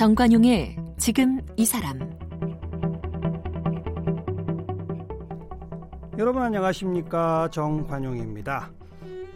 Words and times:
정관용의 0.00 0.76
지금 0.96 1.42
이 1.58 1.66
사람 1.66 1.98
여러분 6.16 6.40
안녕하십니까 6.40 7.50
정관용입니다. 7.50 8.70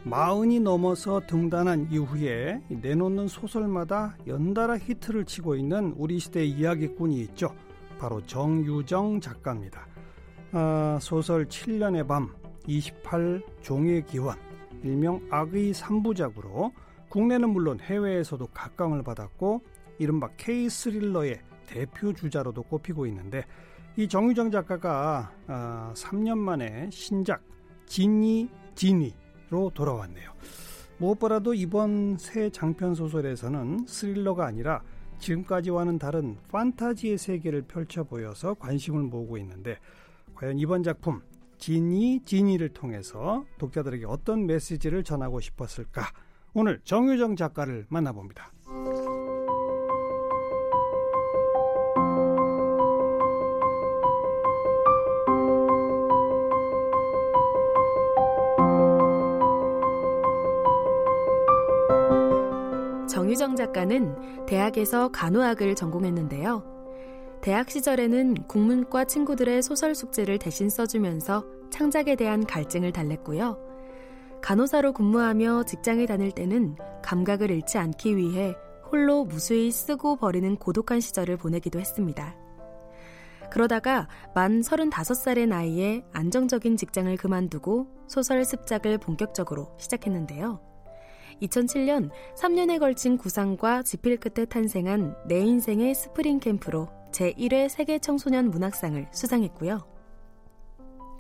마흔이 0.05 0.61
넘어서 0.61 1.21
등단한 1.27 1.89
이후에 1.91 2.63
내놓는 2.71 3.29
소설마다 3.29 4.17
연달아 4.27 4.79
히트를 4.79 5.27
치고 5.27 5.55
있는 5.55 5.93
우리 5.99 6.19
시대 6.19 6.43
이야기꾼이 6.47 7.21
있죠. 7.25 7.55
바로 7.99 8.25
정유정 8.25 9.21
작가입니다. 9.21 9.87
아, 10.53 10.99
소설 10.99 11.45
7년의 11.45 12.09
밤, 12.09 12.35
28 12.67 13.43
종의 13.61 14.07
기원, 14.07 14.39
일명 14.83 15.21
악의 15.29 15.75
3부작으로 15.75 16.73
국내는 17.11 17.51
물론 17.51 17.79
해외에서도 17.81 18.47
각광을 18.47 19.03
받았고 19.03 19.61
이른바 19.99 20.29
K 20.37 20.69
스릴러의 20.69 21.41
대표 21.67 22.13
주자로도 22.13 22.63
꼽히고 22.63 23.07
있는데 23.07 23.45
이 23.97 24.09
정유정 24.09 24.51
작가가 24.51 25.33
아, 25.47 25.93
3년 25.95 26.39
만에 26.39 26.91
신작 26.91 27.43
진이 27.87 28.49
진이로 28.75 29.71
돌아왔네요. 29.73 30.33
무엇보다도 30.99 31.55
이번 31.55 32.17
새 32.19 32.51
장편 32.51 32.95
소설에서는 32.95 33.87
스릴러가 33.87 34.47
아니라 34.47 34.83
지금까지와는 35.19 35.99
다른 35.99 36.37
판타지의 36.51 37.19
세계를 37.19 37.63
펼쳐 37.63 38.05
보여서 38.05 38.55
관심을 38.55 39.03
모으고 39.03 39.39
있는데 39.39 39.79
과연 40.35 40.59
이번 40.59 40.83
작품 40.83 41.23
진이 41.59 42.21
진이를 42.25 42.71
통해서 42.71 43.45
독자들에게 43.59 44.07
어떤 44.07 44.47
메시지를 44.47 45.05
전하고 45.05 45.41
싶었을까? 45.41 46.03
오늘 46.53 46.81
정유정 46.85 47.37
작가를 47.37 47.87
만나봅니다. 47.89 48.54
정유정 63.35 63.57
작가는 63.57 64.47
대학에서 64.47 65.09
간호학을 65.09 65.75
전공했는데요. 65.75 66.63
대학 67.43 67.69
시절에는 67.69 68.35
국문과 68.47 69.05
친구들의 69.05 69.63
소설 69.63 69.95
숙제를 69.95 70.39
대신 70.39 70.69
써주면서 70.69 71.45
창작에 71.71 72.15
대한 72.15 72.47
갈증을 72.47 72.93
달랬고요. 72.93 73.59
간호사로 74.41 74.93
근무하며 74.93 75.65
직장에 75.65 76.07
다닐 76.07 76.31
때는 76.31 76.77
감각을 77.03 77.51
잃지 77.51 77.77
않기 77.79 78.17
위해 78.17 78.55
홀로 78.91 79.25
무수히 79.25 79.71
쓰고 79.73 80.17
버리는 80.17 80.57
고독한 80.57 81.01
시절을 81.01 81.37
보내기도 81.37 81.81
했습니다. 81.81 82.37
그러다가 83.51 84.09
만 84.35 84.61
35살의 84.61 85.49
나이에 85.49 86.05
안정적인 86.13 86.77
직장을 86.77 87.17
그만두고 87.17 87.89
소설 88.07 88.45
습작을 88.45 88.99
본격적으로 88.99 89.75
시작했는데요. 89.79 90.74
2007년 91.43 92.11
3년에 92.37 92.79
걸친 92.79 93.19
구상과 93.19 93.83
지필 93.83 94.19
끝에 94.19 94.47
탄생한 94.47 95.17
내 95.27 95.41
인생의 95.41 95.95
스프링 95.95 96.41
캠프로 96.41 96.89
제1회 97.13 97.69
세계 97.69 97.99
청소년 97.99 98.51
문학상을 98.51 99.09
수상했고요. 99.13 99.87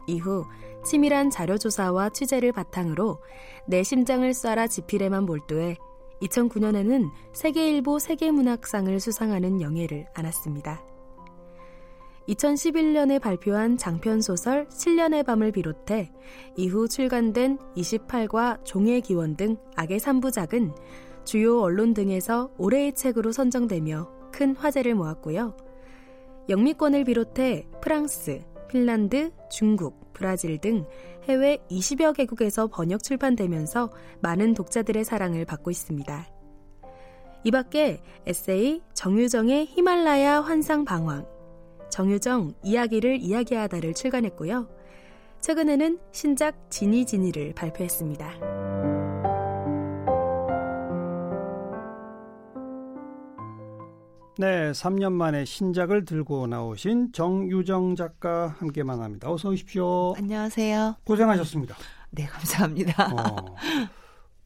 이후 0.06 0.44
치밀한 0.84 1.30
자료조사와 1.30 2.10
취재를 2.10 2.52
바탕으로 2.52 3.22
내 3.66 3.82
심장을 3.82 4.28
쏴라 4.30 4.68
지필에만 4.68 5.24
몰두해 5.24 5.76
2009년에는 6.22 7.10
세계일보 7.32 7.98
세계문학상을 7.98 9.00
수상하는 9.00 9.60
영예를 9.60 10.06
안았습니다. 10.14 10.93
2011년에 12.28 13.20
발표한 13.20 13.76
장편소설 13.76 14.66
7년의 14.68 15.26
밤을 15.26 15.52
비롯해 15.52 16.10
이후 16.56 16.88
출간된 16.88 17.58
28과 17.76 18.64
종의 18.64 19.02
기원 19.02 19.36
등 19.36 19.56
악의 19.76 19.98
3부작은 19.98 20.74
주요 21.24 21.60
언론 21.60 21.94
등에서 21.94 22.50
올해의 22.58 22.94
책으로 22.94 23.32
선정되며 23.32 24.10
큰 24.32 24.56
화제를 24.56 24.94
모았고요. 24.94 25.56
영미권을 26.48 27.04
비롯해 27.04 27.66
프랑스, 27.80 28.42
핀란드, 28.68 29.30
중국, 29.50 30.12
브라질 30.12 30.58
등 30.58 30.86
해외 31.24 31.58
20여 31.70 32.14
개국에서 32.14 32.66
번역 32.66 33.02
출판되면서 33.02 33.90
많은 34.20 34.54
독자들의 34.54 35.04
사랑을 35.04 35.44
받고 35.44 35.70
있습니다. 35.70 36.28
이 37.44 37.50
밖에 37.50 38.02
에세이 38.26 38.82
정유정의 38.94 39.66
히말라야 39.66 40.40
환상 40.40 40.84
방황, 40.84 41.26
정유정 41.94 42.54
이야기를 42.64 43.20
이야기하다를 43.20 43.94
출간했고요. 43.94 44.68
최근에는 45.40 46.00
신작 46.10 46.68
지니지니를 46.68 47.54
발표했습니다. 47.54 48.30
네, 54.38 54.72
3년 54.72 55.12
만에 55.12 55.44
신작을 55.44 56.04
들고 56.04 56.48
나오신 56.48 57.12
정유정 57.12 57.94
작가 57.94 58.48
함께 58.58 58.82
만납니다. 58.82 59.30
어서 59.30 59.50
오십시오. 59.50 60.14
안녕하세요. 60.16 60.96
고생하셨습니다. 61.04 61.76
네, 62.10 62.26
감사합니다. 62.26 63.14
어, 63.14 63.54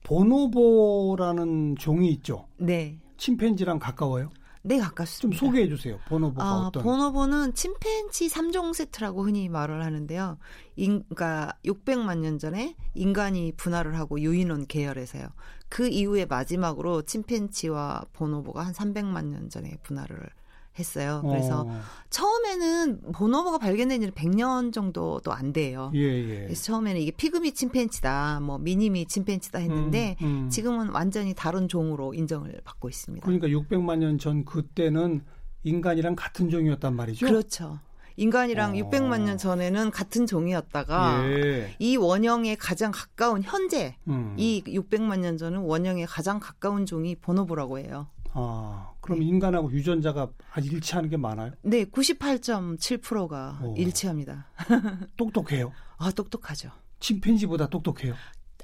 보노보라는 0.04 1.76
종이 1.78 2.10
있죠. 2.10 2.47
네. 2.58 2.98
침팬지랑 3.16 3.78
가까워요? 3.78 4.28
네, 4.62 4.78
가깝습니다. 4.78 5.38
좀 5.38 5.48
소개해 5.48 5.69
주세요. 5.69 5.98
보노보가 6.08 6.44
아, 6.44 6.66
어떤? 6.66 6.82
보노보는 6.82 7.54
침팬지 7.54 8.28
3종 8.28 8.74
세트라고 8.74 9.24
흔히 9.24 9.48
말을 9.48 9.84
하는데요. 9.84 10.38
인, 10.76 11.04
그러니까 11.08 11.54
600만 11.64 12.19
년 12.19 12.38
전에 12.38 12.76
인간이 12.94 13.52
분화를 13.56 13.98
하고 13.98 14.20
유인원 14.20 14.66
계열에서요. 14.66 15.28
그 15.69 15.88
이후에 15.88 16.24
마지막으로 16.24 17.02
침팬지와 17.02 18.06
보노보가 18.12 18.62
한 18.64 18.72
300만 18.72 19.26
년 19.26 19.48
전에 19.50 19.76
분화를 19.82 20.28
했어요. 20.78 21.22
그래서 21.26 21.62
어, 21.68 21.80
처음에는 22.10 23.12
보노보가 23.12 23.58
발견된 23.58 24.00
지는 24.00 24.14
100년 24.14 24.72
정도도 24.72 25.32
안 25.32 25.52
돼요. 25.52 25.90
예, 25.94 26.00
예. 26.00 26.42
그래서 26.44 26.62
처음에는 26.64 27.00
이게 27.00 27.10
피그미 27.10 27.52
침팬지다, 27.52 28.40
뭐 28.40 28.58
미니미 28.58 29.06
침팬지다 29.06 29.58
했는데 29.58 30.16
음, 30.22 30.44
음. 30.44 30.48
지금은 30.48 30.90
완전히 30.90 31.34
다른 31.34 31.68
종으로 31.68 32.14
인정을 32.14 32.60
받고 32.64 32.88
있습니다. 32.88 33.24
그러니까 33.24 33.48
600만 33.48 33.98
년 33.98 34.18
전 34.18 34.44
그때는 34.44 35.22
인간이랑 35.62 36.16
같은 36.16 36.48
종이었단 36.50 36.94
말이죠. 36.96 37.26
그렇죠. 37.26 37.78
인간이랑 38.16 38.72
어. 38.72 38.74
600만 38.74 39.20
년 39.20 39.38
전에는 39.38 39.92
같은 39.92 40.26
종이었다가 40.26 41.22
예. 41.30 41.74
이 41.78 41.96
원형에 41.96 42.56
가장 42.56 42.90
가까운 42.92 43.42
현재 43.42 43.96
음. 44.08 44.34
이 44.36 44.62
600만 44.66 45.20
년 45.20 45.36
전은 45.36 45.60
원형에 45.60 46.04
가장 46.06 46.40
가까운 46.40 46.84
종이 46.84 47.14
보노보라고 47.14 47.78
해요. 47.78 48.08
아, 48.32 48.90
그럼 49.08 49.20
네. 49.20 49.26
인간하고 49.26 49.72
유전자가 49.72 50.28
아주 50.52 50.70
일치하는 50.70 51.08
게 51.08 51.16
많아요? 51.16 51.52
네, 51.62 51.86
98.7%가 51.86 53.58
오. 53.64 53.74
일치합니다. 53.74 54.50
똑똑해요. 55.16 55.72
아, 55.96 56.10
똑똑하죠. 56.10 56.70
침팬지보다 57.00 57.69
똑똑해요. 57.69 58.14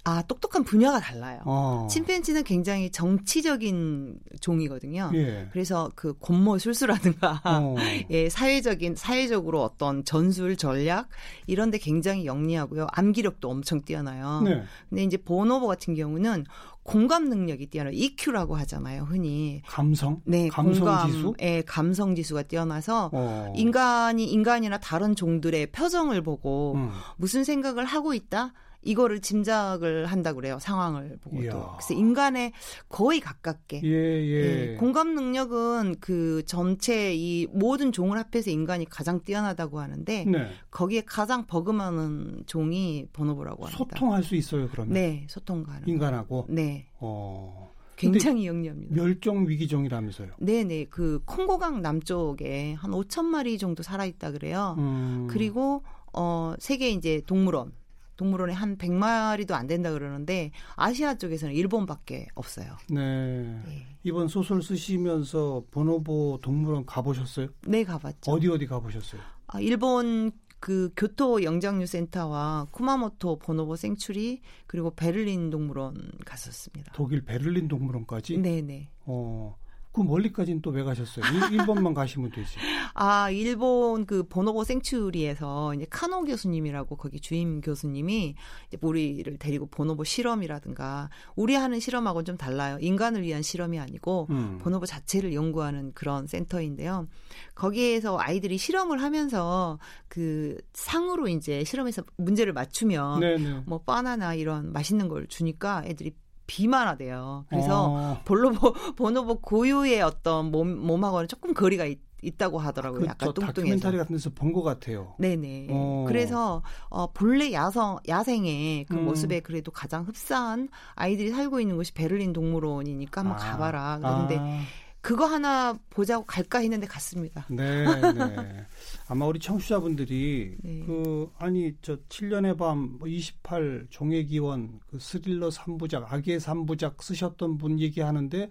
아, 0.07 0.23
똑똑한 0.23 0.65
분야가 0.65 1.01
달라요. 1.01 1.41
어. 1.47 1.87
침팬지는 1.91 2.45
굉장히 2.45 2.91
정치적인 2.91 4.21
종이거든요. 4.41 5.11
예. 5.15 5.49
그래서 5.51 5.91
그 5.95 6.13
곤모 6.19 6.59
술수라든가 6.59 7.41
어. 7.43 7.75
예, 8.11 8.29
사회적인 8.29 8.97
사회적으로 8.97 9.63
어떤 9.63 10.05
전술 10.05 10.57
전략 10.59 11.09
이런 11.47 11.71
데 11.71 11.79
굉장히 11.79 12.27
영리하고요. 12.27 12.87
암기력도 12.93 13.49
엄청 13.49 13.81
뛰어나요. 13.81 14.43
네. 14.45 14.63
근데 14.91 15.05
이제 15.05 15.17
보노보 15.17 15.67
같은 15.67 15.95
경우는 15.95 16.45
공감 16.83 17.31
능력이 17.31 17.69
뛰어나요. 17.69 17.95
EQ라고 17.95 18.57
하잖아요, 18.57 19.05
흔히. 19.05 19.63
감성? 19.67 20.21
네, 20.27 20.49
감성 20.51 20.85
공감, 20.85 21.11
지수? 21.11 21.35
예, 21.41 21.63
감성 21.63 22.15
지수가 22.15 22.43
뛰어나서 22.43 23.09
어. 23.11 23.53
인간이 23.57 24.31
인간이나 24.31 24.77
다른 24.77 25.17
종들의 25.17 25.69
표정을 25.69 26.21
보고 26.21 26.75
음. 26.75 26.91
무슨 27.17 27.43
생각을 27.43 27.87
하고 27.87 28.13
있다? 28.13 28.53
이거를 28.85 29.21
짐작을 29.21 30.07
한다 30.07 30.33
그래요. 30.33 30.59
상황을 30.61 31.19
보고도. 31.23 31.45
이야. 31.45 31.77
그래서 31.77 31.95
인간에 31.95 32.53
거의 32.89 33.21
가깝게 33.21 33.81
예, 33.85 33.89
예. 33.89 34.73
예, 34.73 34.77
공감 34.77 35.15
능력은 35.15 35.97
그 36.01 36.43
전체 36.47 37.15
이 37.15 37.47
모든 37.53 37.93
종을 37.93 38.19
합해서 38.19 38.51
인간이 38.51 38.85
가장 38.85 39.21
뛰어나다고 39.23 39.81
하는데 39.81 40.25
네. 40.25 40.51
거기에 40.71 41.03
가장 41.03 41.47
버금하는 41.47 42.45
종이 42.47 43.07
보노보라고 43.13 43.65
합니다. 43.65 43.79
소통할 43.79 44.23
수 44.23 44.37
있어요, 44.37 44.69
그러면. 44.71 44.95
네, 44.95 45.27
소통 45.29 45.63
가능. 45.63 45.89
인간하고. 45.89 46.47
네, 46.49 46.87
어. 46.99 47.73
굉장히 47.97 48.47
영리합니다. 48.47 48.95
멸종 48.95 49.49
위기종이라면서요. 49.49 50.31
네네, 50.39 50.87
그 50.87 51.21
콩고강 51.25 51.81
남쪽에 51.81 52.75
한 52.75 52.91
5천 52.91 53.25
마리 53.25 53.57
정도 53.57 53.83
살아 53.83 54.05
있다 54.05 54.33
그래요. 54.33 54.75
음. 54.79 55.29
그리고 55.31 55.83
어 56.13 56.55
세계 56.59 56.91
이제 56.91 57.23
동물원 57.27 57.73
동물원에 58.17 58.53
한 58.53 58.77
100마리도 58.79 59.53
안 59.53 59.67
된다 59.67 59.93
그러는데 59.93 60.51
아시아 60.77 61.15
쪽에서는 61.15 61.55
일본밖에 61.55 62.29
없어요. 62.35 62.77
네. 62.91 63.61
네, 63.65 63.87
이번 64.03 64.29
소설 64.29 64.63
쓰시면서 64.63 65.65
보노보 65.71 66.41
동물원 66.43 66.87
가보셨어요? 66.87 67.49
네 67.67 67.85
가봤죠. 67.85 68.31
어디 68.31 68.49
어디 68.49 68.67
가보셨어요? 68.67 69.21
아, 69.49 69.61
일본 69.61 70.33
그 70.61 70.91
교토 70.97 71.43
영장류 71.43 71.85
센터와 71.87 72.69
쿠마모토 72.71 73.39
보노보 73.39 73.77
생추리 73.77 74.41
그리고 74.67 74.91
베를린 74.95 75.51
동물원 75.51 76.13
갔었습니다. 76.25 76.93
독일 76.95 77.23
베를린 77.23 77.69
동물원까지? 77.69 78.39
네네. 78.39 78.89
어. 79.05 79.57
그 79.95 80.01
멀리까지는 80.03 80.61
또 80.61 80.75
왜 80.75 80.83
가셨어요? 80.83 81.25
일, 81.53 81.61
일본만 81.61 81.95
가시면 81.95 82.33
되지. 82.33 82.57
아, 82.95 83.31
일본 83.31 84.07
그 84.07 84.25
보노보 84.25 84.65
생추리에서 84.65 85.73
이제 85.75 85.87
카노 85.89 86.25
교수님이라고 86.25 86.97
거기 86.97 87.21
주임 87.21 87.61
교수님이 87.61 88.35
이제 88.69 88.79
우리를 88.81 89.37
데리고 89.39 89.67
보노보 89.67 90.03
실험이라든가 90.03 91.11
우리 91.37 91.55
하는 91.55 91.79
실험하고는 91.79 92.25
좀 92.25 92.37
달라요. 92.37 92.77
인간을 92.81 93.23
위한 93.23 93.43
실험이 93.43 93.79
아니고 93.79 94.27
음. 94.31 94.59
보노보 94.61 94.85
자체를 94.85 95.33
연구하는 95.33 95.93
그런 95.95 96.27
센터인데요. 96.27 97.07
거기에서 97.55 98.19
아이들이 98.19 98.59
실험을 98.59 99.01
하면서 99.01 99.79
그 100.09 100.59
상으로 100.73 101.29
이제 101.29 101.63
실험에서 101.63 102.03
문제를 102.17 102.53
맞추면 102.53 103.21
네네. 103.21 103.63
뭐 103.67 103.79
바나나 103.83 104.35
이런 104.35 104.73
맛있는 104.73 105.07
걸 105.07 105.29
주니까 105.29 105.85
애들이 105.87 106.13
비만하대요. 106.47 107.47
그래서 107.49 107.89
어, 107.91 108.21
볼로보 108.25 108.73
보노보 108.97 109.41
고유의 109.43 110.03
어떤 110.03 110.51
몸 110.51 110.69
몸하고는 110.87 111.29
조금 111.29 111.55
거리가 111.55 111.85
있, 111.87 111.99
있다고 112.23 112.59
하더라고요. 112.59 113.01
그, 113.01 113.07
약간 113.07 113.27
저 113.29 113.33
뚱뚱해서. 113.35 113.53
다큐멘터리 113.53 113.97
같은 113.99 114.15
데서 114.17 114.31
본 114.31 114.53
것 114.55 114.63
같아요. 114.63 115.15
네네. 115.19 115.67
어. 115.71 116.05
그래서 116.09 116.63
어 116.89 117.07
본래 117.13 117.53
야성 117.53 117.99
야생의 118.09 118.87
그 118.87 118.97
음. 118.97 119.05
모습에 119.05 119.41
그래도 119.41 119.71
가장 119.71 120.05
흡사한 120.05 120.69
아이들이 120.95 121.31
살고 121.33 121.61
있는 121.61 121.77
곳이 121.77 121.93
베를린 121.93 122.33
동물원이니까 122.33 123.21
한번 123.21 123.37
아. 123.39 123.51
가봐라. 123.51 123.99
그런데 124.01 124.39
아, 124.39 124.61
그거 125.05 125.27
하나 125.27 125.79
보자고 125.91 126.25
갈까 126.25 126.61
했는데 126.61 126.87
갔습니다. 126.87 127.47
네, 127.51 127.85
네. 127.85 128.67
아마 129.07 129.27
우리 129.27 129.39
청취자분들이 129.39 130.57
네. 130.63 130.83
그 130.87 131.31
아니 131.37 131.75
저 131.83 131.99
7년의 132.09 132.57
밤28 132.57 133.89
종의 133.91 134.25
기원 134.25 134.81
그 134.89 134.99
스릴러 134.99 135.51
3부작 135.51 136.11
악의 136.11 136.41
3부작 136.41 137.03
쓰셨던 137.03 137.59
분 137.59 137.79
얘기하는데 137.81 138.49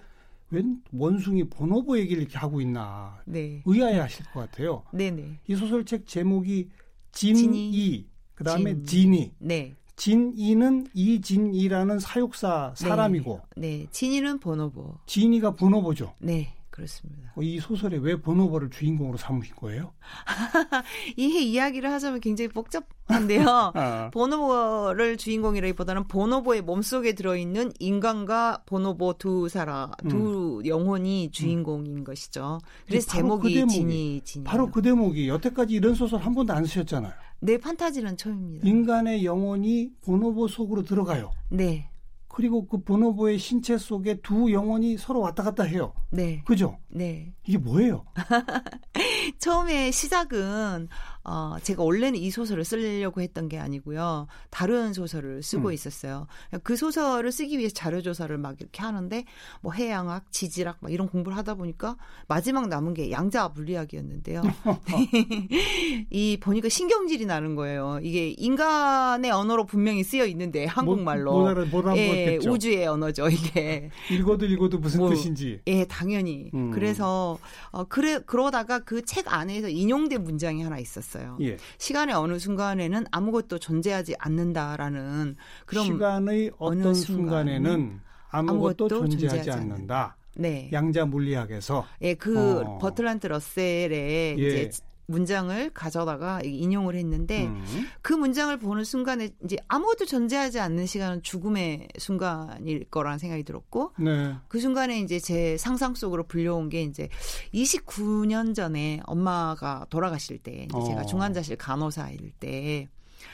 웬 0.51 0.83
원숭이 0.91 1.43
보노보 1.49 1.97
얘기를 1.97 2.21
이렇게 2.21 2.37
하고 2.37 2.61
있나 2.61 3.19
네. 3.25 3.63
의아해 3.65 3.97
하실 3.97 4.23
것 4.25 4.41
같아요. 4.41 4.83
네네. 4.93 5.39
이 5.47 5.55
소설책 5.55 6.05
제목이 6.05 6.69
진이. 7.13 7.41
진이 7.41 8.07
그다음에 8.35 8.75
진. 8.83 8.85
진이 8.85 9.31
네. 9.39 9.73
진이는 9.95 10.87
이진이라는 10.93 11.99
사육사 11.99 12.73
사람이고 12.75 13.41
네. 13.55 13.87
진이는 13.91 14.39
보노보. 14.39 14.95
진이가 15.05 15.51
보노보죠. 15.51 16.13
네. 16.19 16.53
그렇습니다. 16.73 17.31
어, 17.35 17.41
이 17.43 17.59
소설에 17.59 17.97
왜 17.97 18.19
보노보를 18.19 18.71
주인공으로 18.71 19.15
삼으신 19.19 19.55
거예요? 19.57 19.93
이 21.15 21.51
이야기를 21.51 21.91
하자면 21.91 22.19
굉장히 22.19 22.47
복잡한데요. 22.47 23.45
아, 23.75 24.09
보노보를 24.11 25.17
주인공이라기보다는 25.17 26.07
보노보의 26.07 26.63
몸속에 26.63 27.13
들어있는 27.13 27.73
인간과 27.77 28.63
보노보 28.65 29.19
두 29.19 29.49
사람, 29.49 29.91
두 30.09 30.63
영혼이 30.65 31.29
주인공인 31.29 32.03
것이죠. 32.03 32.57
그래서 32.87 33.19
음. 33.19 33.21
바로 33.21 33.37
그 33.37 33.49
제목이 33.49 33.53
대목이, 33.53 33.73
진이 33.75 34.21
진이. 34.23 34.43
바로 34.43 34.71
그 34.71 34.81
대목이 34.81 35.27
여태까지 35.27 35.75
이런 35.75 35.93
소설 35.93 36.21
한 36.21 36.33
번도 36.33 36.53
안 36.53 36.65
쓰셨잖아요. 36.65 37.13
네 37.41 37.59
판타지는 37.59 38.17
처음입니다. 38.17 38.67
인간의 38.67 39.25
영혼이 39.25 39.91
보노보 40.01 40.47
속으로 40.47 40.81
들어가요. 40.81 41.33
네, 41.49 41.87
그리고 42.33 42.65
그 42.65 42.81
보노보의 42.81 43.37
신체 43.37 43.77
속에 43.77 44.19
두 44.21 44.51
영혼이 44.51 44.97
서로 44.97 45.19
왔다 45.19 45.43
갔다 45.43 45.63
해요. 45.63 45.93
네, 46.09 46.41
그죠? 46.45 46.79
네. 46.89 47.31
이게 47.45 47.59
뭐예요? 47.59 48.05
처음에 49.37 49.91
시작은 49.91 50.89
어, 51.23 51.55
제가 51.61 51.83
원래는 51.83 52.19
이 52.19 52.31
소설을 52.31 52.65
쓰려고 52.65 53.21
했던 53.21 53.47
게 53.47 53.57
아니고요. 53.59 54.27
다른 54.49 54.91
소설을 54.93 55.43
쓰고 55.43 55.69
음. 55.69 55.73
있었어요. 55.73 56.27
그 56.63 56.75
소설을 56.75 57.31
쓰기 57.31 57.57
위해서 57.57 57.73
자료 57.73 58.01
조사를 58.01 58.35
막 58.37 58.59
이렇게 58.59 58.81
하는데 58.81 59.23
뭐 59.61 59.71
해양학, 59.71 60.31
지질학 60.31 60.77
막 60.81 60.91
이런 60.91 61.07
공부를 61.07 61.37
하다 61.37 61.55
보니까 61.55 61.95
마지막 62.27 62.67
남은 62.67 62.93
게 62.93 63.11
양자 63.11 63.49
물리학이었는데요. 63.55 64.41
이 66.09 66.37
보니까 66.41 66.69
신경질이 66.69 67.25
나는 67.25 67.55
거예요. 67.55 67.99
이게 68.01 68.29
인간의 68.29 69.31
언어로 69.31 69.65
분명히 69.65 70.03
쓰여 70.03 70.25
있는데 70.25 70.65
한국말로. 70.65 71.31
못, 71.31 71.39
못 71.41 71.47
알아, 71.47 71.65
못 71.65 71.97
예. 71.97 72.39
우주의 72.47 72.85
언어죠, 72.85 73.29
이게. 73.29 73.89
읽어도 74.11 74.45
읽어도 74.45 74.79
무슨 74.79 74.99
뭐, 74.99 75.09
뜻인지. 75.09 75.61
예, 75.67 75.85
당연히. 75.85 76.49
음. 76.53 76.71
그래서 76.71 77.37
어 77.71 77.85
그래 77.85 78.19
그러다가 78.25 78.79
그 78.79 79.03
책 79.13 79.31
안에서 79.31 79.69
인용된 79.69 80.23
문장이 80.23 80.63
하나 80.63 80.79
있었어요. 80.79 81.12
예. 81.41 81.57
시간의 81.77 82.15
어느 82.15 82.39
순간에는 82.39 83.05
아무것도 83.11 83.59
존재하지 83.59 84.15
않는다라는 84.19 85.35
그런 85.65 85.85
시간의 85.85 86.51
어떤 86.57 86.93
순간에는 86.93 87.99
아무것도, 88.29 88.85
아무것도 88.85 88.87
존재하지 88.89 89.27
존재하지 89.27 89.51
않는다. 89.51 90.17
네. 90.35 90.69
양자 90.73 91.05
물리학에서 91.05 91.85
예, 92.01 92.15
그 92.15 92.61
어. 92.61 92.77
버틀란트 92.79 93.27
러셀의 93.27 94.39
예. 94.39 94.63
이제 94.63 94.69
문장을 95.05 95.69
가져다가 95.71 96.41
인용을 96.43 96.95
했는데 96.95 97.47
음. 97.47 97.87
그 98.01 98.13
문장을 98.13 98.55
보는 98.57 98.83
순간에 98.83 99.29
이제 99.43 99.57
아무것도 99.67 100.05
존재하지 100.05 100.59
않는 100.59 100.85
시간은 100.85 101.23
죽음의 101.23 101.89
순간일 101.97 102.85
거라는 102.89 103.19
생각이 103.19 103.43
들었고 103.43 103.91
네. 103.99 104.35
그 104.47 104.59
순간에 104.59 104.99
이제 104.99 105.19
제 105.19 105.57
상상 105.57 105.95
속으로 105.95 106.23
불려온 106.23 106.69
게 106.69 106.83
이제 106.83 107.09
29년 107.53 108.55
전에 108.55 109.01
엄마가 109.05 109.87
돌아가실 109.89 110.39
때 110.39 110.67
어. 110.73 110.83
제가 110.83 111.03
중환자실 111.05 111.57
간호사일 111.57 112.31
때 112.39 112.87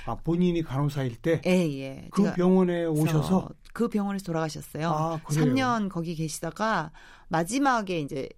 아 0.05 0.15
본인이 0.15 0.61
간호사일 0.63 1.15
때그 1.17 1.49
예, 1.49 1.79
예. 1.79 2.09
제가 2.15 2.33
병원에 2.33 2.85
오셔서 2.85 3.49
그 3.73 3.87
병원에서 3.87 4.25
돌아가셨어요. 4.25 4.89
아, 4.89 5.19
그래요? 5.23 5.45
3년 5.45 5.89
거기 5.89 6.15
계시다가 6.15 6.91
마지막에 7.27 7.99
이제 7.99 8.29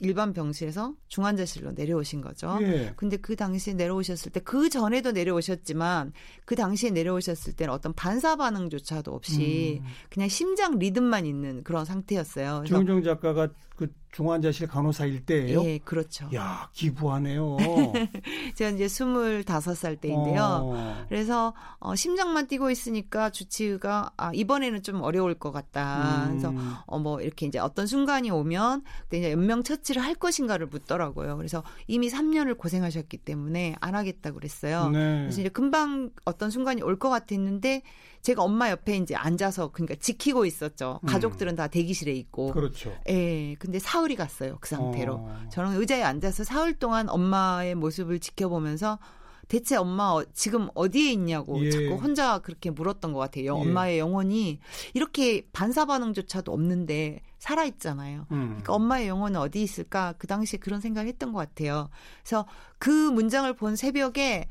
일반 0.00 0.32
병실에서 0.32 0.94
중환자실로 1.08 1.72
내려오신 1.72 2.20
거죠. 2.20 2.58
예. 2.62 2.92
근데 2.96 3.16
그 3.16 3.36
당시에 3.36 3.74
내려오셨을 3.74 4.32
때 4.32 4.40
그 4.48 4.70
전에도 4.70 5.12
내려오셨지만 5.12 6.12
그 6.46 6.56
당시에 6.56 6.90
내려오셨을 6.90 7.52
때는 7.52 7.72
어떤 7.72 7.92
반사 7.92 8.36
반응조차도 8.36 9.12
없이 9.12 9.80
음. 9.82 9.86
그냥 10.08 10.28
심장 10.28 10.78
리듬만 10.78 11.26
있는 11.26 11.62
그런 11.64 11.84
상태였어요. 11.84 12.64
조영정 12.66 13.02
작가가 13.02 13.48
그 13.78 13.86
중환자실 14.10 14.66
간호사일 14.66 15.24
때예요. 15.24 15.62
예, 15.64 15.78
그렇죠. 15.78 16.28
야 16.34 16.68
기부하네요. 16.72 17.56
제가 18.56 18.70
이제 18.70 18.86
25살 18.86 20.00
때인데요. 20.00 20.42
어. 20.42 21.04
그래서 21.08 21.54
어, 21.78 21.94
심장만 21.94 22.48
뛰고 22.48 22.70
있으니까 22.72 23.30
주치의가 23.30 24.10
아, 24.16 24.32
이번에는 24.34 24.82
좀 24.82 25.00
어려울 25.02 25.34
것 25.34 25.52
같다. 25.52 26.24
음. 26.24 26.28
그래서 26.30 26.52
어, 26.86 26.98
뭐 26.98 27.20
이렇게 27.20 27.46
이제 27.46 27.60
어떤 27.60 27.86
순간이 27.86 28.30
오면 28.32 28.82
그때 29.04 29.18
이제 29.18 29.30
연명 29.30 29.62
처치를 29.62 30.02
할 30.02 30.16
것인가를 30.16 30.66
묻더라고요. 30.66 31.36
그래서 31.36 31.62
이미 31.86 32.08
3년을 32.08 32.58
고생하셨기 32.58 33.18
때문에 33.18 33.76
안 33.80 33.94
하겠다 33.94 34.32
그랬어요. 34.32 34.88
네. 34.88 35.20
그래서 35.22 35.40
이제 35.40 35.50
금방 35.50 36.10
어떤 36.24 36.50
순간이 36.50 36.82
올 36.82 36.98
것 36.98 37.10
같았는데 37.10 37.82
제가 38.22 38.42
엄마 38.42 38.70
옆에 38.70 38.96
이제 38.96 39.14
앉아서 39.14 39.70
그러니까 39.72 39.94
지키고 40.00 40.44
있었죠. 40.44 41.00
음. 41.02 41.06
가족들은 41.06 41.54
다 41.56 41.68
대기실에 41.68 42.12
있고. 42.12 42.52
그렇죠. 42.52 42.94
예. 43.08 43.54
근데 43.58 43.78
사흘이 43.78 44.16
갔어요. 44.16 44.58
그 44.60 44.68
상태로. 44.68 45.14
어. 45.14 45.40
저는 45.50 45.80
의자에 45.80 46.02
앉아서 46.02 46.44
사흘 46.44 46.74
동안 46.74 47.08
엄마의 47.08 47.74
모습을 47.74 48.18
지켜보면서 48.20 48.98
대체 49.46 49.76
엄마 49.76 50.10
어- 50.10 50.24
지금 50.34 50.68
어디에 50.74 51.10
있냐고 51.12 51.64
예. 51.64 51.70
자꾸 51.70 51.94
혼자 51.94 52.38
그렇게 52.40 52.68
물었던 52.70 53.14
것 53.14 53.18
같아요. 53.18 53.44
예. 53.44 53.48
엄마의 53.48 53.98
영혼이 53.98 54.60
이렇게 54.92 55.46
반사 55.52 55.86
반응조차도 55.86 56.52
없는데 56.52 57.22
살아 57.38 57.64
있잖아요. 57.64 58.26
음. 58.32 58.46
그러니까 58.48 58.74
엄마의 58.74 59.08
영혼은 59.08 59.40
어디 59.40 59.62
있을까? 59.62 60.12
그 60.18 60.26
당시에 60.26 60.58
그런 60.58 60.80
생각을 60.82 61.08
했던 61.08 61.32
것 61.32 61.38
같아요. 61.38 61.88
그래서 62.22 62.46
그 62.78 62.90
문장을 62.90 63.50
본 63.54 63.74
새벽에 63.76 64.48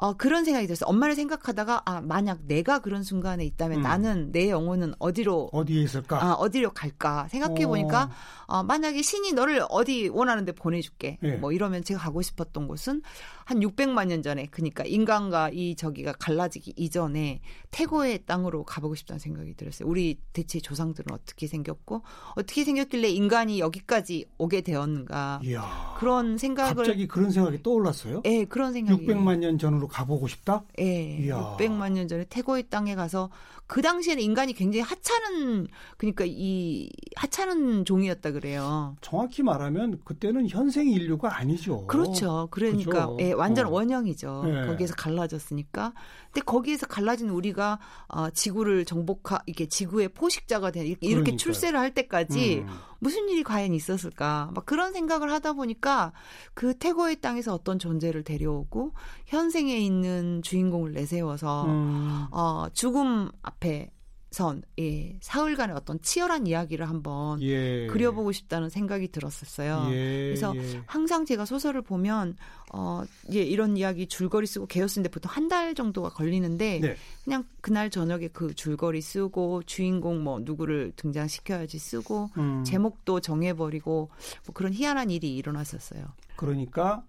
어, 0.00 0.12
그런 0.12 0.44
생각이 0.44 0.68
들었어요. 0.68 0.88
엄마를 0.88 1.16
생각하다가 1.16 1.82
아 1.84 2.00
만약 2.00 2.38
내가 2.46 2.78
그런 2.78 3.02
순간에 3.02 3.44
있다면 3.44 3.78
음. 3.78 3.82
나는 3.82 4.32
내 4.32 4.48
영혼은 4.48 4.94
어디로 5.00 5.50
어디에 5.52 5.82
있을까? 5.82 6.22
아, 6.22 6.32
어디로 6.34 6.70
갈까 6.70 7.26
생각해 7.28 7.66
보니까 7.66 8.08
어, 8.46 8.62
만약에 8.62 9.02
신이 9.02 9.32
너를 9.32 9.60
어디 9.68 10.08
원하는데 10.08 10.52
보내줄게. 10.52 11.18
예. 11.24 11.32
뭐 11.32 11.50
이러면 11.50 11.82
제가 11.82 11.98
가고 11.98 12.22
싶었던 12.22 12.68
곳은 12.68 13.02
한 13.44 13.58
600만 13.58 14.06
년 14.06 14.22
전에 14.22 14.46
그러니까 14.50 14.84
인간과 14.84 15.50
이 15.52 15.74
저기가 15.74 16.12
갈라지기 16.12 16.74
이전에 16.76 17.40
태고의 17.72 18.24
땅으로 18.24 18.64
가보고 18.64 18.94
싶다는 18.94 19.18
생각이 19.18 19.54
들었어요. 19.54 19.88
우리 19.88 20.18
대체 20.32 20.60
조상들은 20.60 21.12
어떻게 21.12 21.48
생겼고 21.48 22.02
어떻게 22.36 22.62
생겼길래 22.62 23.08
인간이 23.08 23.58
여기까지 23.58 24.26
오게 24.38 24.60
되었는가 24.60 25.40
이야. 25.42 25.96
그런 25.98 26.38
생각을 26.38 26.76
갑자기 26.76 27.08
그런 27.08 27.32
생각이 27.32 27.62
떠올랐어요? 27.64 28.22
예, 28.26 28.44
그런 28.44 28.72
생각이 28.72 29.04
600만 29.04 29.38
년 29.38 29.58
전으로 29.58 29.87
가보고 29.88 30.28
싶다? 30.28 30.62
예, 30.78 31.18
이야. 31.18 31.56
600만 31.58 31.92
년 31.92 32.08
전에 32.08 32.24
태고의 32.28 32.68
땅에 32.70 32.94
가서 32.94 33.30
그 33.68 33.82
당시에는 33.82 34.22
인간이 34.22 34.54
굉장히 34.54 34.80
하찮은 34.80 35.66
그러니까 35.98 36.24
이 36.26 36.90
하찮은 37.16 37.84
종이었다 37.84 38.32
그래요. 38.32 38.96
정확히 39.02 39.42
말하면 39.42 40.00
그때는 40.04 40.48
현생 40.48 40.88
인류가 40.88 41.36
아니죠. 41.36 41.86
그렇죠. 41.86 42.48
그러니까 42.50 43.08
그죠? 43.08 43.16
예, 43.20 43.32
완전 43.32 43.66
어. 43.66 43.70
원형이죠. 43.70 44.42
네. 44.46 44.66
거기에서 44.66 44.94
갈라졌으니까. 44.94 45.92
근데 46.32 46.44
거기에서 46.44 46.86
갈라진 46.86 47.28
우리가 47.28 47.78
어, 48.08 48.30
지구를 48.30 48.86
정복하 48.86 49.40
이게 49.44 49.66
지구의 49.66 50.08
포식자가 50.08 50.70
되 50.70 50.86
이렇게, 50.86 51.06
이렇게. 51.06 51.36
출세를 51.36 51.78
할 51.78 51.92
때까지 51.92 52.60
음. 52.60 52.68
무슨 52.98 53.28
일이 53.28 53.42
과연 53.42 53.74
있었을까? 53.74 54.50
막 54.54 54.66
그런 54.66 54.92
생각을 54.92 55.30
하다 55.30 55.54
보니까 55.54 56.12
그 56.54 56.74
태고의 56.74 57.20
땅에서 57.20 57.54
어떤 57.54 57.78
존재를 57.78 58.24
데려오고 58.24 58.92
현생에 59.26 59.76
있는 59.76 60.42
주인공을 60.42 60.92
내세워서 60.92 61.66
음. 61.66 62.26
어, 62.30 62.66
죽음 62.72 63.30
앞에 63.42 63.90
선 64.30 64.62
예, 64.78 65.16
사흘간의 65.20 65.74
어떤 65.74 66.00
치열한 66.02 66.46
이야기를 66.46 66.88
한번 66.88 67.40
예. 67.42 67.86
그려보고 67.86 68.30
싶다는 68.32 68.68
생각이 68.68 69.08
들었었어요. 69.08 69.88
예, 69.90 70.24
그래서 70.28 70.54
예. 70.54 70.82
항상 70.86 71.24
제가 71.24 71.44
소설을 71.46 71.82
보면 71.82 72.36
어, 72.74 73.02
예, 73.32 73.40
이런 73.42 73.76
이야기 73.76 74.06
줄거리 74.06 74.46
쓰고 74.46 74.66
개요 74.66 74.86
쓰는데 74.86 75.08
보통 75.10 75.30
한 75.32 75.48
달 75.48 75.74
정도가 75.74 76.10
걸리는데 76.10 76.80
네. 76.80 76.96
그냥 77.24 77.44
그날 77.62 77.88
저녁에 77.88 78.28
그 78.28 78.54
줄거리 78.54 79.00
쓰고 79.00 79.62
주인공 79.64 80.22
뭐 80.22 80.40
누구를 80.40 80.92
등장시켜야지 80.94 81.78
쓰고 81.78 82.28
음. 82.36 82.62
제목도 82.64 83.20
정해버리고 83.20 84.10
뭐 84.44 84.54
그런 84.54 84.74
희한한 84.74 85.10
일이 85.10 85.34
일어났었어요. 85.36 86.04
그러니까 86.36 87.02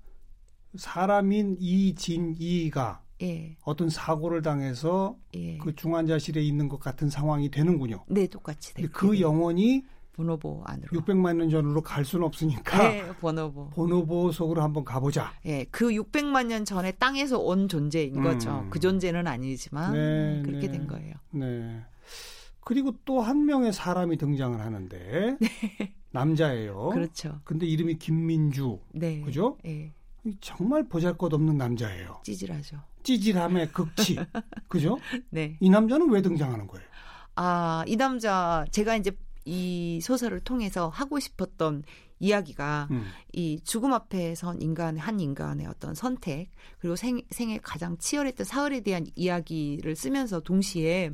사람인 0.77 1.57
이진이가 1.59 3.01
예, 3.21 3.57
어떤 3.63 3.89
사고를 3.89 4.41
당해서 4.41 5.17
예. 5.35 5.57
그 5.57 5.75
중환자실에 5.75 6.41
있는 6.41 6.69
것 6.69 6.79
같은 6.79 7.09
상황이 7.09 7.49
되는군요. 7.51 8.03
네, 8.07 8.27
똑같이. 8.27 8.73
돼. 8.73 8.87
그 8.87 9.19
영혼이 9.19 9.83
보노보 10.13 10.63
안으로. 10.65 10.87
600만 10.99 11.37
년 11.37 11.49
전으로 11.49 11.81
갈 11.81 12.03
수는 12.03 12.25
없으니까 12.25 12.77
네, 12.89 13.07
보노보. 13.21 13.69
보노보 13.69 14.31
속으로 14.33 14.61
한번 14.61 14.83
가보자. 14.83 15.31
예, 15.45 15.63
그 15.71 15.89
600만 15.91 16.47
년 16.47 16.65
전에 16.65 16.91
땅에서 16.93 17.39
온 17.39 17.67
존재인 17.69 18.21
거죠. 18.21 18.49
음. 18.65 18.69
그 18.69 18.79
존재는 18.79 19.27
아니지만 19.27 19.93
네, 19.93 20.41
그렇게 20.45 20.67
네. 20.67 20.77
된 20.77 20.87
거예요. 20.87 21.13
네. 21.31 21.81
그리고 22.61 22.93
또 23.05 23.21
한 23.21 23.45
명의 23.45 23.71
사람이 23.73 24.17
등장을 24.17 24.59
하는데 24.59 25.37
남자예요. 26.11 26.89
그렇죠. 26.89 27.39
근데 27.43 27.65
이름이 27.65 27.95
김민주. 27.97 28.79
네. 28.91 29.21
그죠? 29.21 29.57
예, 29.65 29.93
정말 30.41 30.87
보잘것없는 30.87 31.57
남자예요. 31.57 32.19
찌질하죠. 32.23 32.77
찌질함의 33.03 33.71
극치. 33.71 34.17
그죠? 34.67 34.97
네. 35.29 35.57
이 35.59 35.69
남자는 35.69 36.09
왜 36.09 36.21
등장하는 36.21 36.67
거예요? 36.67 36.85
아, 37.35 37.83
이 37.87 37.95
남자 37.95 38.65
제가 38.71 38.95
이제 38.95 39.11
이 39.45 39.99
소설을 40.01 40.41
통해서 40.41 40.89
하고 40.89 41.19
싶었던 41.19 41.83
이야기가 42.19 42.89
음. 42.91 43.05
이 43.31 43.61
죽음 43.63 43.93
앞에 43.93 44.35
선 44.35 44.61
인간의 44.61 45.01
한 45.01 45.19
인간의 45.19 45.67
어떤 45.67 45.95
선택 45.95 46.51
그리고 46.79 46.95
생, 46.95 47.21
생애 47.31 47.57
가장 47.63 47.97
치열했던 47.97 48.45
사흘에 48.45 48.81
대한 48.81 49.05
이야기를 49.15 49.95
쓰면서 49.95 50.41
동시에 50.41 51.11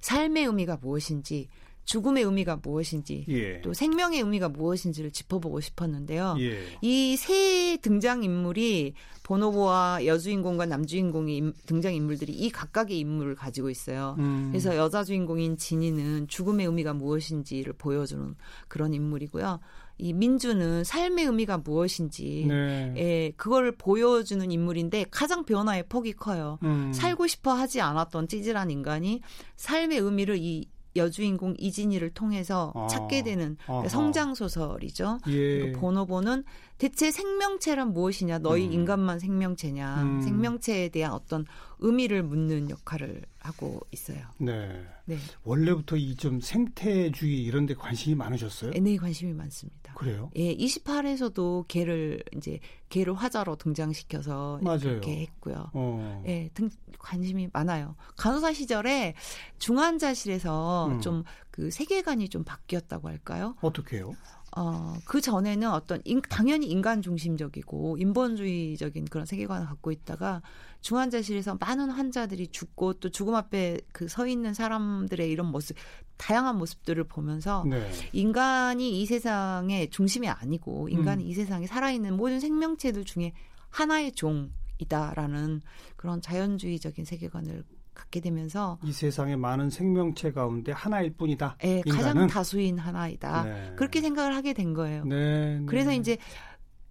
삶의 0.00 0.44
의미가 0.44 0.78
무엇인지 0.80 1.48
죽음의 1.88 2.22
의미가 2.22 2.60
무엇인지 2.62 3.24
예. 3.28 3.62
또 3.62 3.72
생명의 3.72 4.20
의미가 4.20 4.50
무엇인지를 4.50 5.10
짚어보고 5.10 5.60
싶었는데요. 5.60 6.36
예. 6.38 6.58
이세 6.82 7.78
등장 7.80 8.22
인물이 8.22 8.92
보노보와 9.22 10.04
여주인공과 10.04 10.66
남주인공의 10.66 11.54
등장 11.64 11.94
인물들이 11.94 12.34
이 12.34 12.50
각각의 12.50 12.98
인물을 12.98 13.34
가지고 13.36 13.70
있어요. 13.70 14.16
음. 14.18 14.48
그래서 14.50 14.76
여자 14.76 15.02
주인공인 15.02 15.56
진이는 15.56 16.28
죽음의 16.28 16.66
의미가 16.66 16.92
무엇인지를 16.92 17.72
보여주는 17.72 18.34
그런 18.68 18.92
인물이고요. 18.92 19.58
이 19.96 20.12
민주는 20.12 20.84
삶의 20.84 21.24
의미가 21.24 21.58
무엇인지 21.58 22.44
네. 22.48 22.94
예, 22.98 23.32
그걸 23.36 23.72
보여주는 23.72 24.50
인물인데 24.50 25.06
가장 25.10 25.46
변화의 25.46 25.84
폭이 25.88 26.12
커요. 26.12 26.58
음. 26.64 26.92
살고 26.92 27.26
싶어 27.28 27.54
하지 27.54 27.80
않았던 27.80 28.28
찌질한 28.28 28.70
인간이 28.70 29.22
삶의 29.56 29.98
의미를 29.98 30.36
이 30.36 30.66
여주인공 30.96 31.54
이진이를 31.58 32.10
통해서 32.10 32.72
아. 32.74 32.86
찾게 32.88 33.22
되는. 33.22 33.56
성장 33.88 34.34
소설이죠. 34.34 35.18
예. 35.28 35.72
보노보는 35.72 36.44
대체 36.78 37.10
생명체란 37.10 37.92
무엇이냐, 37.92 38.38
너희 38.38 38.66
음. 38.66 38.72
인간만 38.72 39.18
생명체냐, 39.18 40.02
음. 40.02 40.22
생명체에 40.22 40.88
대한 40.90 41.12
어떤 41.12 41.44
의미를 41.80 42.22
묻는 42.22 42.70
역할을 42.70 43.22
하고 43.40 43.80
있어요. 43.90 44.18
네. 44.38 44.84
네, 45.04 45.16
원래부터 45.42 45.96
이 45.96 46.14
좀 46.16 46.40
생태주의 46.40 47.42
이런 47.42 47.66
데 47.66 47.74
관심이 47.74 48.14
많으셨어요? 48.14 48.72
네 48.72 48.96
관심이 48.96 49.32
많습니다. 49.32 49.94
그래요? 49.94 50.30
예, 50.36 50.54
28에서도 50.54 51.66
개를 51.66 52.22
이제 52.36 52.58
개를 52.90 53.14
화자로 53.14 53.56
등장시켜서 53.56 54.58
맞아요. 54.62 54.78
이렇게 54.84 55.20
했고요. 55.22 55.70
어. 55.72 56.22
예, 56.26 56.50
등 56.54 56.68
관심이 56.98 57.48
많아요. 57.52 57.94
간호사 58.16 58.52
시절에 58.52 59.14
중환자실에서 59.58 60.88
음. 60.88 61.00
좀그 61.00 61.70
세계관이 61.70 62.28
좀 62.28 62.44
바뀌었다고 62.44 63.08
할까요? 63.08 63.54
어떻게 63.60 63.98
해요? 63.98 64.14
어, 64.58 64.96
그 65.04 65.20
전에는 65.20 65.70
어떤 65.70 66.00
인, 66.04 66.20
당연히 66.20 66.66
인간 66.66 67.00
중심적이고 67.00 67.96
인본주의적인 67.98 69.04
그런 69.04 69.24
세계관을 69.24 69.68
갖고 69.68 69.92
있다가 69.92 70.42
중환자실에서 70.80 71.58
많은 71.60 71.90
환자들이 71.90 72.48
죽고 72.48 72.94
또 72.94 73.08
죽음 73.08 73.36
앞에 73.36 73.80
그 73.92 74.08
서 74.08 74.26
있는 74.26 74.54
사람들의 74.54 75.30
이런 75.30 75.46
모습, 75.46 75.76
다양한 76.16 76.58
모습들을 76.58 77.04
보면서 77.04 77.64
네. 77.68 77.88
인간이 78.12 79.00
이 79.00 79.06
세상의 79.06 79.90
중심이 79.90 80.28
아니고 80.28 80.88
인간이 80.88 81.22
음. 81.22 81.28
이 81.28 81.34
세상에 81.34 81.66
살아있는 81.68 82.16
모든 82.16 82.40
생명체들 82.40 83.04
중에 83.04 83.32
하나의 83.70 84.12
종 84.12 84.50
이다라는 84.78 85.60
그런 85.96 86.20
자연주의적인 86.20 87.04
세계관을 87.04 87.64
갖게 87.98 88.20
되면서 88.20 88.78
이 88.82 88.92
세상의 88.92 89.36
많은 89.36 89.68
생명체 89.68 90.32
가운데 90.32 90.72
하나일 90.72 91.10
뿐이다. 91.14 91.58
예, 91.64 91.82
가장 91.82 92.12
인간은? 92.12 92.26
다수인 92.28 92.78
하나이다. 92.78 93.44
네. 93.44 93.72
그렇게 93.76 94.00
생각을 94.00 94.34
하게 94.34 94.54
된 94.54 94.72
거예요. 94.72 95.04
네. 95.04 95.60
그래서 95.66 95.90
네. 95.90 95.96
이제 95.96 96.16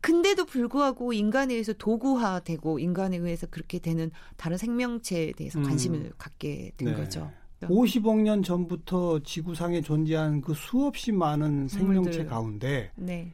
근데도 0.02 0.46
불구하고 0.46 1.14
인간에 1.14 1.54
의해서 1.54 1.74
도구화되고 1.74 2.80
인간에 2.80 3.18
의해서 3.18 3.48
그렇게 3.48 3.80
되는 3.80 4.12
다른 4.36 4.58
생명체에 4.58 5.32
대해서 5.32 5.60
음. 5.60 5.64
관심을 5.64 6.12
갖게 6.18 6.72
된 6.78 6.90
네. 6.90 6.94
거죠. 6.94 7.32
50억 7.62 8.22
년 8.22 8.44
전부터 8.44 9.20
지구상에 9.24 9.82
존재한 9.82 10.42
그 10.42 10.54
수없이 10.54 11.12
많은 11.12 11.68
생명체 11.68 12.12
생물들. 12.12 12.26
가운데 12.28 12.92
네, 12.96 13.34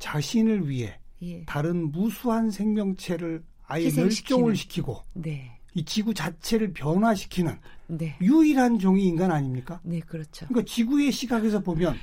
자신을 0.00 0.68
위해 0.68 0.98
예, 1.22 1.44
다른 1.44 1.92
무수한 1.92 2.50
생명체를 2.50 3.44
아예 3.68 3.86
희생시키는. 3.86 4.38
멸종을 4.40 4.56
시키고 4.56 5.00
네, 5.14 5.55
이 5.76 5.84
지구 5.84 6.14
자체를 6.14 6.72
변화시키는 6.72 7.60
네, 7.88 8.16
유일한 8.22 8.78
종이 8.78 9.06
인간 9.06 9.30
아닙니까? 9.30 9.78
네, 9.82 10.00
그렇죠. 10.00 10.46
그러니까 10.46 10.72
지구의 10.72 11.12
시각에서 11.12 11.60
보면 11.60 11.94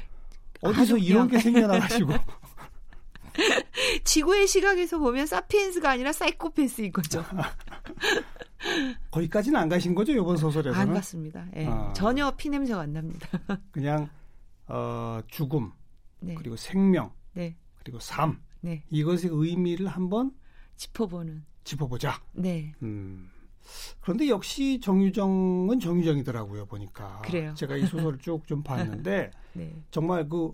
어디서 0.61 0.99
이런 0.99 1.27
게 1.27 1.39
생겨나가지고 1.39 2.13
지구의 4.05 4.47
시각에서 4.47 4.99
보면 4.99 5.25
사피엔스가 5.25 5.89
아니라 5.89 6.13
사이코패스인 6.13 6.91
거죠. 6.91 7.25
거기까지는 9.09 9.59
안 9.59 9.67
가신 9.67 9.95
거죠 9.95 10.13
이번 10.13 10.37
소설에서는 10.37 10.79
안 10.79 10.93
갔습니다. 10.93 11.47
예, 11.55 11.65
아. 11.65 11.91
전혀 11.93 12.29
피 12.37 12.49
냄새가 12.49 12.79
안 12.79 12.93
납니다. 12.93 13.27
그냥 13.71 14.07
어, 14.67 15.19
죽음 15.27 15.71
네, 16.19 16.35
그리고 16.35 16.55
생명 16.57 17.11
네, 17.33 17.57
그리고 17.79 17.99
삶 17.99 18.39
네, 18.61 18.83
이것의 18.91 19.29
의미를 19.31 19.87
한번 19.87 20.31
짚어보는. 20.75 21.43
짚어보자. 21.63 22.21
네, 22.33 22.71
음. 22.83 23.32
그런데 24.01 24.27
역시 24.29 24.79
정유정은 24.81 25.79
정유정이더라고요 25.79 26.65
보니까. 26.65 27.21
그래요. 27.23 27.53
제가 27.55 27.75
이 27.77 27.85
소설을 27.85 28.19
쭉 28.19 28.45
좀 28.47 28.61
봤는데 28.63 29.31
네, 29.53 29.75
정말 29.91 30.27
그 30.27 30.53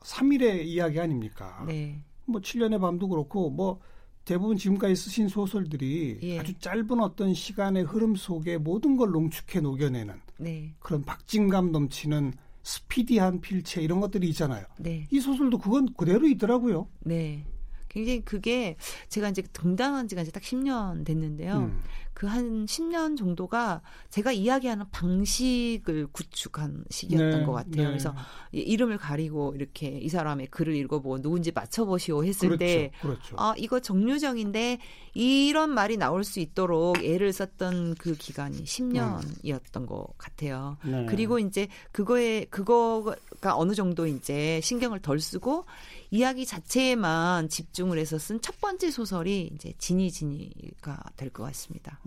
3일의 0.00 0.64
이야기 0.64 0.98
아닙니까? 1.00 1.64
네, 1.66 2.00
뭐 2.26 2.40
7년의 2.40 2.80
밤도 2.80 3.08
그렇고 3.08 3.50
뭐 3.50 3.80
대부분 4.24 4.56
지금까지 4.56 4.94
쓰신 4.94 5.28
소설들이 5.28 6.18
예. 6.22 6.38
아주 6.38 6.52
짧은 6.58 7.00
어떤 7.00 7.34
시간의 7.34 7.84
흐름 7.84 8.14
속에 8.14 8.58
모든 8.58 8.96
걸 8.96 9.10
농축해 9.10 9.60
녹여내는 9.60 10.20
네, 10.38 10.74
그런 10.78 11.04
박진감 11.04 11.72
넘치는 11.72 12.34
스피디한 12.62 13.40
필체 13.40 13.80
이런 13.82 14.00
것들이 14.00 14.28
있잖아요. 14.28 14.64
네, 14.78 15.06
이 15.10 15.20
소설도 15.20 15.58
그건 15.58 15.92
그대로 15.94 16.26
있더라고요. 16.28 16.88
네. 17.00 17.44
굉장히 17.88 18.20
그게 18.24 18.76
제가 19.08 19.30
이제 19.30 19.42
등단한 19.52 20.06
지가 20.06 20.22
이제 20.22 20.30
딱 20.30 20.42
10년 20.44 21.04
됐는데요. 21.04 21.56
음. 21.56 21.82
그 22.20 22.26
한 22.26 22.66
10년 22.66 23.16
정도가 23.16 23.80
제가 24.10 24.30
이야기하는 24.30 24.84
방식을 24.90 26.08
구축한 26.12 26.84
시기였던 26.90 27.40
네, 27.40 27.46
것 27.46 27.52
같아요. 27.52 27.84
네. 27.84 27.86
그래서 27.86 28.14
이 28.52 28.58
이름을 28.58 28.98
가리고 28.98 29.54
이렇게 29.56 29.88
이 29.88 30.10
사람의 30.10 30.48
글을 30.48 30.76
읽어보고 30.76 31.22
누군지 31.22 31.50
맞춰보시오 31.50 32.22
했을 32.24 32.50
그렇죠. 32.50 32.58
때 32.58 32.90
그렇죠. 33.00 33.36
아, 33.38 33.54
이거 33.56 33.80
정류정인데 33.80 34.80
이런 35.14 35.70
말이 35.70 35.96
나올 35.96 36.22
수 36.22 36.40
있도록 36.40 37.02
애를 37.02 37.32
썼던 37.32 37.94
그 37.94 38.14
기간이 38.14 38.64
10년이었던 38.64 39.86
것 39.86 40.06
같아요. 40.18 40.76
네. 40.84 41.06
그리고 41.06 41.38
이제 41.38 41.68
그거에 41.90 42.44
그거가 42.50 43.56
어느 43.56 43.72
정도 43.74 44.06
이제 44.06 44.60
신경을 44.62 45.00
덜 45.00 45.20
쓰고 45.20 45.64
이야기 46.10 46.44
자체에만 46.44 47.48
집중을 47.48 47.96
해서 47.98 48.18
쓴 48.18 48.40
첫 48.42 48.60
번째 48.60 48.90
소설이 48.90 49.50
이제 49.54 49.72
지니 49.78 50.10
지니가 50.10 51.02
될 51.16 51.30
것 51.30 51.44
같습니다. 51.44 52.00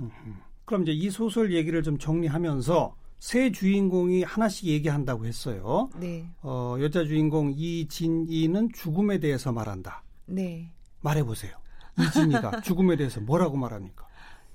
그럼 0.65 0.83
이제 0.83 0.91
이 0.91 1.09
소설 1.09 1.53
얘기를 1.53 1.83
좀 1.83 1.97
정리하면서 1.97 2.95
세 3.19 3.51
주인공이 3.51 4.23
하나씩 4.23 4.67
얘기한다고 4.67 5.25
했어요. 5.25 5.89
네. 5.97 6.29
어, 6.41 6.75
여자 6.81 7.05
주인공 7.05 7.53
이진이는 7.55 8.73
죽음에 8.73 9.19
대해서 9.19 9.51
말한다. 9.51 10.03
네. 10.25 10.73
말해보세요. 11.01 11.55
이진이가 11.99 12.61
죽음에 12.61 12.95
대해서 12.95 13.21
뭐라고 13.21 13.55
말합니까? 13.55 14.07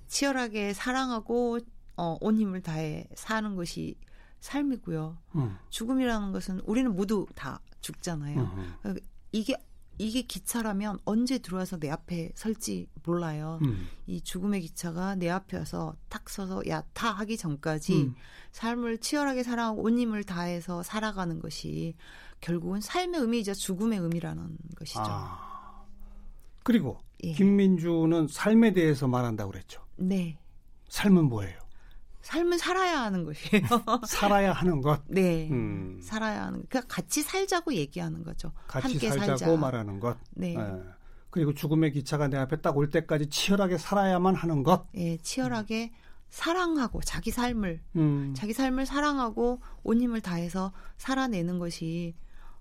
치열하게 0.08 0.74
사랑하고 0.74 1.60
어, 1.96 2.16
온 2.20 2.36
힘을 2.36 2.62
다해 2.62 3.06
사는 3.14 3.54
것이 3.56 3.96
삶이고요. 4.40 5.18
음, 5.36 5.56
죽음이라는 5.70 6.32
것은 6.32 6.60
우리는 6.60 6.94
모두 6.94 7.26
다 7.34 7.60
죽잖아요. 7.80 8.40
음, 8.40 8.74
음. 8.86 8.96
이게 9.32 9.56
이게 9.98 10.22
기차라면 10.22 11.00
언제 11.04 11.38
들어와서 11.38 11.78
내 11.78 11.90
앞에 11.90 12.30
설지 12.34 12.88
몰라요. 13.04 13.58
음. 13.62 13.88
이 14.06 14.20
죽음의 14.20 14.60
기차가 14.62 15.16
내 15.16 15.28
앞에 15.28 15.58
와서 15.58 15.94
탁 16.08 16.30
서서 16.30 16.62
야타 16.66 17.10
하기 17.10 17.36
전까지 17.36 18.02
음. 18.02 18.14
삶을 18.52 18.98
치열하게 18.98 19.42
사랑하고 19.42 19.82
온 19.82 19.98
힘을 19.98 20.24
다해서 20.24 20.82
살아가는 20.82 21.40
것이 21.40 21.94
결국은 22.40 22.80
삶의 22.80 23.20
의미이자 23.20 23.54
죽음의 23.54 23.98
의미라는 23.98 24.56
것이죠. 24.76 25.00
아. 25.04 25.84
그리고 26.62 26.98
예. 27.24 27.32
김민주는 27.32 28.28
삶에 28.28 28.72
대해서 28.72 29.08
말한다고 29.08 29.50
그랬죠. 29.50 29.82
네. 29.96 30.38
삶은 30.88 31.24
뭐예요? 31.24 31.58
삶은 32.22 32.58
살아야 32.58 33.02
하는 33.02 33.24
것이에요. 33.24 33.64
살아야 34.06 34.52
하는 34.52 34.80
것. 34.80 35.02
네. 35.06 35.48
음. 35.50 35.98
살아야 36.02 36.46
하는 36.46 36.64
그러니까 36.68 36.82
같이 36.94 37.22
살자고 37.22 37.74
얘기하는 37.74 38.22
거죠. 38.24 38.52
같이 38.66 38.92
함께 38.94 39.08
살자고 39.08 39.38
살자. 39.38 39.56
말하는 39.56 40.00
것. 40.00 40.18
네. 40.30 40.54
예. 40.54 40.82
그리고 41.30 41.54
죽음의 41.54 41.92
기차가 41.92 42.28
내 42.28 42.36
앞에 42.36 42.56
딱 42.60 42.76
올 42.76 42.90
때까지 42.90 43.26
치열하게 43.28 43.78
살아야만 43.78 44.34
하는 44.34 44.62
것. 44.62 44.86
예, 44.96 45.16
치열하게 45.18 45.92
사랑하고 46.30 47.00
자기 47.02 47.30
삶을 47.30 47.80
음. 47.96 48.34
자기 48.36 48.52
삶을 48.52 48.86
사랑하고 48.86 49.60
온 49.82 50.00
힘을 50.00 50.20
다해서 50.20 50.72
살아내는 50.98 51.58
것이 51.58 52.14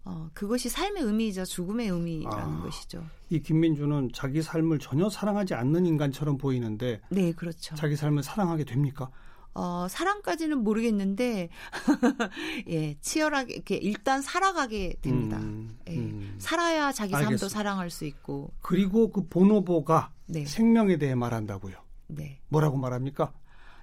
어, 0.05 0.29
그것이 0.33 0.69
삶의 0.69 1.03
의미이자 1.03 1.43
죽음의 1.43 1.89
의미라는 1.89 2.59
아. 2.59 2.61
것이죠. 2.61 3.03
이 3.29 3.41
김민주는 3.41 4.09
자기 4.13 4.41
삶을 4.41 4.79
전혀 4.79 5.09
사랑하지 5.09 5.53
않는 5.53 5.85
인간처럼 5.85 6.37
보이는데 6.37 7.01
네, 7.09 7.33
그렇죠. 7.33 7.75
자기 7.75 7.97
삶을 7.97 8.23
사랑하게 8.23 8.63
됩니까? 8.63 9.09
어, 9.57 9.87
사랑까지는 9.89 10.63
모르겠는데 10.63 11.49
예, 12.69 12.95
치열하게 13.01 13.55
이렇게 13.55 13.75
일단 13.75 14.21
살아가게 14.21 14.97
됩니다. 15.01 15.37
음, 15.37 15.75
예. 15.89 15.97
음. 15.97 16.35
살아야 16.37 16.91
자기 16.91 17.13
삶도 17.13 17.25
알겠습니다. 17.25 17.53
사랑할 17.53 17.89
수 17.89 18.05
있고. 18.05 18.53
그리고 18.61 19.09
그 19.09 19.27
보노보가 19.27 20.11
네. 20.27 20.45
생명에 20.45 20.97
대해 20.97 21.15
말한다고요. 21.15 21.75
네. 22.05 22.39
뭐라고 22.49 22.77
말합니까? 22.77 23.33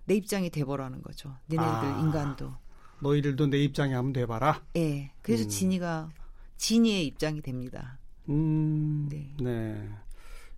내 0.05 0.15
입장이 0.15 0.51
돼보라는 0.51 1.03
거죠. 1.03 1.35
니네들 1.49 1.69
아. 1.69 2.01
인간도. 2.01 2.53
너희들도 3.01 3.49
내 3.49 3.59
입장이 3.59 3.95
하면 3.95 4.13
돼봐라. 4.13 4.63
예. 4.77 5.11
그래서 5.23 5.43
음. 5.43 5.49
진이가 5.49 6.11
진이의 6.57 7.05
입장이 7.07 7.43
됩니다. 7.43 7.99
음, 8.29 9.09
네. 9.11 9.35
네. 9.41 9.89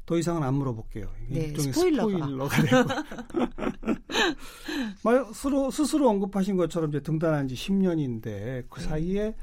더 0.06 0.16
이상은 0.16 0.44
안 0.44 0.54
물어볼게요. 0.54 1.08
네, 1.28 1.48
일종의 1.48 1.72
스포일러가. 1.72 2.48
되고. 2.62 2.88
말 5.02 5.24
스스로, 5.26 5.70
스스로 5.70 6.08
언급하신 6.08 6.56
것처럼 6.56 6.90
이제 6.90 7.00
등단한 7.00 7.48
지 7.48 7.56
10년인데 7.56 8.66
그 8.70 8.80
네. 8.80 8.86
사이에 8.86 9.34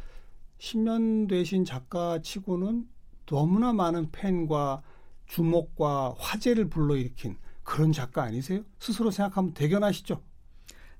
10년 0.60 1.28
되신 1.28 1.66
작가 1.66 2.22
치고는 2.22 2.88
너무나 3.26 3.74
많은 3.74 4.12
팬과 4.12 4.82
주목과 5.28 6.16
화제를 6.18 6.70
불러일으킨 6.70 7.36
그런 7.64 7.92
작가 7.92 8.24
아니세요? 8.24 8.64
스스로 8.80 9.12
생각하면 9.12 9.54
대견하시죠? 9.54 10.22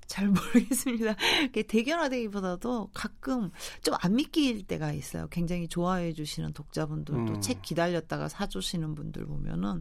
잘 0.06 0.28
모르겠습니다. 0.28 1.14
이게 1.44 1.62
대견하다기보다도 1.62 2.90
가끔 2.94 3.50
좀 3.82 3.94
안 4.00 4.16
믿길 4.16 4.66
때가 4.66 4.92
있어요. 4.92 5.28
굉장히 5.28 5.68
좋아해 5.68 6.12
주시는 6.12 6.52
독자분들도 6.52 7.34
음. 7.34 7.40
책 7.40 7.62
기다렸다가 7.62 8.28
사주시는 8.28 8.94
분들 8.94 9.24
보면은 9.26 9.80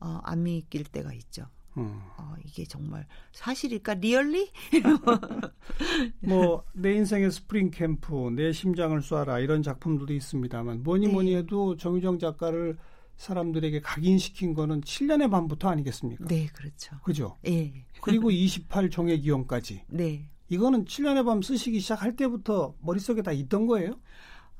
어, 0.00 0.20
안 0.22 0.42
믿길 0.42 0.84
때가 0.84 1.12
있죠. 1.14 1.46
음. 1.76 2.00
어, 2.18 2.34
이게 2.44 2.64
정말 2.64 3.06
사실일까? 3.32 3.94
Really? 3.94 4.50
뭐 6.20 6.64
내 6.72 6.94
인생의 6.94 7.30
스프링 7.30 7.70
캠프, 7.70 8.30
내 8.30 8.52
심장을 8.52 8.98
쏴라 9.00 9.42
이런 9.42 9.62
작품들도 9.62 10.12
있습니다만 10.12 10.82
뭐니 10.82 11.06
네. 11.06 11.12
뭐니 11.12 11.34
해도 11.36 11.76
정유정 11.76 12.18
작가를 12.18 12.76
사람들에게 13.16 13.80
각인시킨 13.80 14.54
거는 14.54 14.80
7년의 14.82 15.30
밤부터 15.30 15.68
아니겠습니까? 15.68 16.24
네, 16.26 16.46
그렇죠. 16.52 16.96
그죠? 17.02 17.36
예. 17.46 17.72
그리고 18.00 18.30
28 18.30 18.90
종의기용까지 18.90 19.84
네. 19.88 20.28
이거는 20.48 20.84
7년의 20.84 21.24
밤 21.24 21.42
쓰시기 21.42 21.80
시작할 21.80 22.16
때부터 22.16 22.74
머릿속에 22.80 23.22
다 23.22 23.32
있던 23.32 23.66
거예요? 23.66 23.94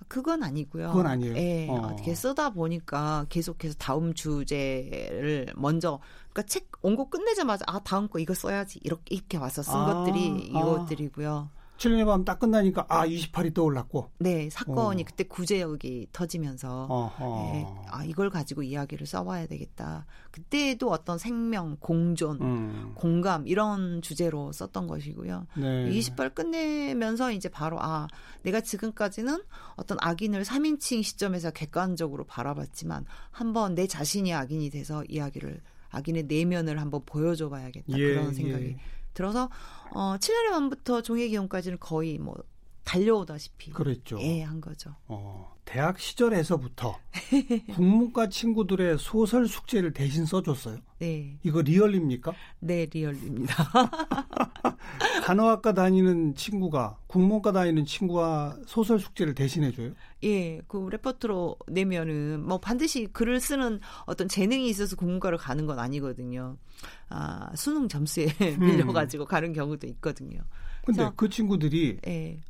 그건 0.09 0.43
아니고요. 0.43 0.89
그건 0.89 1.07
아니에요? 1.07 1.37
예, 1.37 1.69
어. 1.69 1.75
어떻게 1.75 2.15
쓰다 2.15 2.51
보니까 2.51 3.27
계속해서 3.29 3.75
다음 3.79 4.13
주제를 4.13 5.53
먼저 5.57 6.01
그러니까 6.31 6.43
책 6.43 6.71
원고 6.83 7.09
끝내자마자 7.09 7.65
아 7.67 7.81
다음 7.81 8.09
거 8.09 8.19
이거 8.19 8.35
써야지 8.35 8.81
이렇게 8.83 9.15
이렇게 9.15 9.39
와서 9.39 9.63
쓴 9.63 9.75
아, 9.75 9.87
것들이 9.87 10.51
아. 10.55 10.59
이것들이고요. 10.59 11.51
7년의 11.79 12.07
밤딱 12.07 12.39
끝나니까 12.39 12.87
아 12.89 13.07
28이 13.07 13.53
떠올랐고 13.53 14.11
네, 14.19 14.49
사건이 14.51 15.03
어. 15.03 15.05
그때 15.05 15.25
구제역이 15.25 16.09
터지면서 16.13 16.87
어허. 16.89 17.53
예, 17.55 17.67
아 17.91 18.05
이걸 18.05 18.31
가지고 18.31 18.63
이야기를 18.63 19.07
써봐야 19.07 19.47
되겠다. 19.47 20.07
그때도 20.31 20.91
어떤 20.91 21.19
생명, 21.19 21.77
공존, 21.81 22.41
음. 22.41 22.93
공감 22.95 23.47
이런 23.47 24.03
주제로 24.03 24.53
썼던 24.53 24.87
것이고요. 24.87 25.47
네. 25.57 25.91
20발 25.91 26.35
끝내면서 26.35 27.33
이제 27.33 27.49
바로 27.49 27.79
아 27.81 28.07
내가 28.43 28.61
지금까지는 28.61 29.43
어떤 29.77 29.99
악인을 30.01 30.45
3인칭 30.45 31.03
시점에서 31.03 31.51
객관적으로 31.51 32.25
바라봤지만 32.25 33.05
한번 33.31 33.75
내 33.75 33.87
자신이 33.87 34.33
악인이 34.33 34.71
돼서 34.71 35.05
이야기를 35.09 35.61
악인의 35.91 36.25
내면을 36.25 36.81
한번 36.81 37.03
보여줘 37.07 37.49
봐야겠다 37.49 37.97
예, 37.97 38.15
그런 38.15 38.35
생각이 38.35 38.65
예. 38.65 38.77
들어서 39.15 39.51
어 39.93 40.17
7년의 40.19 40.51
밤부터 40.51 41.03
종의 41.03 41.31
기용까지는 41.31 41.79
거의 41.81 42.19
뭐 42.19 42.37
달려오다시피 42.85 43.73
그랬죠. 43.73 44.19
예, 44.21 44.43
한 44.43 44.61
거죠. 44.61 44.95
어, 45.09 45.55
대학 45.65 45.99
시절에서부터 45.99 46.99
국문과 47.75 48.29
친구들의 48.29 48.99
소설 48.99 49.49
숙제를 49.49 49.93
대신 49.93 50.27
써줬어요. 50.27 50.79
네. 50.99 51.39
이거 51.43 51.63
리얼입니까? 51.63 52.33
네, 52.61 52.87
리얼입니다. 52.87 53.55
간호학과 55.25 55.73
다니는 55.73 56.35
친구가 56.35 56.99
국문과 57.07 57.53
다니는 57.53 57.87
친구가 57.87 58.59
소설 58.67 59.01
숙제를 59.01 59.35
대신해줘요. 59.35 59.93
예, 60.25 60.61
그 60.69 60.89
레퍼트로 60.91 61.57
내면은 61.69 62.47
뭐 62.47 62.59
반드시 62.59 63.07
글을 63.07 63.41
쓰는 63.41 63.81
어떤 64.05 64.29
재능이 64.29 64.69
있어서 64.69 64.97
국문과를 64.97 65.39
가는 65.39 65.67
건 65.67 65.79
아니거든요. 65.79 66.59
아, 67.09 67.51
수능 67.57 67.89
점수에 67.89 68.27
밀려가지고 68.61 69.25
가는 69.25 69.53
경우도 69.53 69.87
있거든요. 69.89 70.41
근데 70.85 71.11
그 71.17 71.31
친구들이 71.31 71.99
예, 72.07 72.41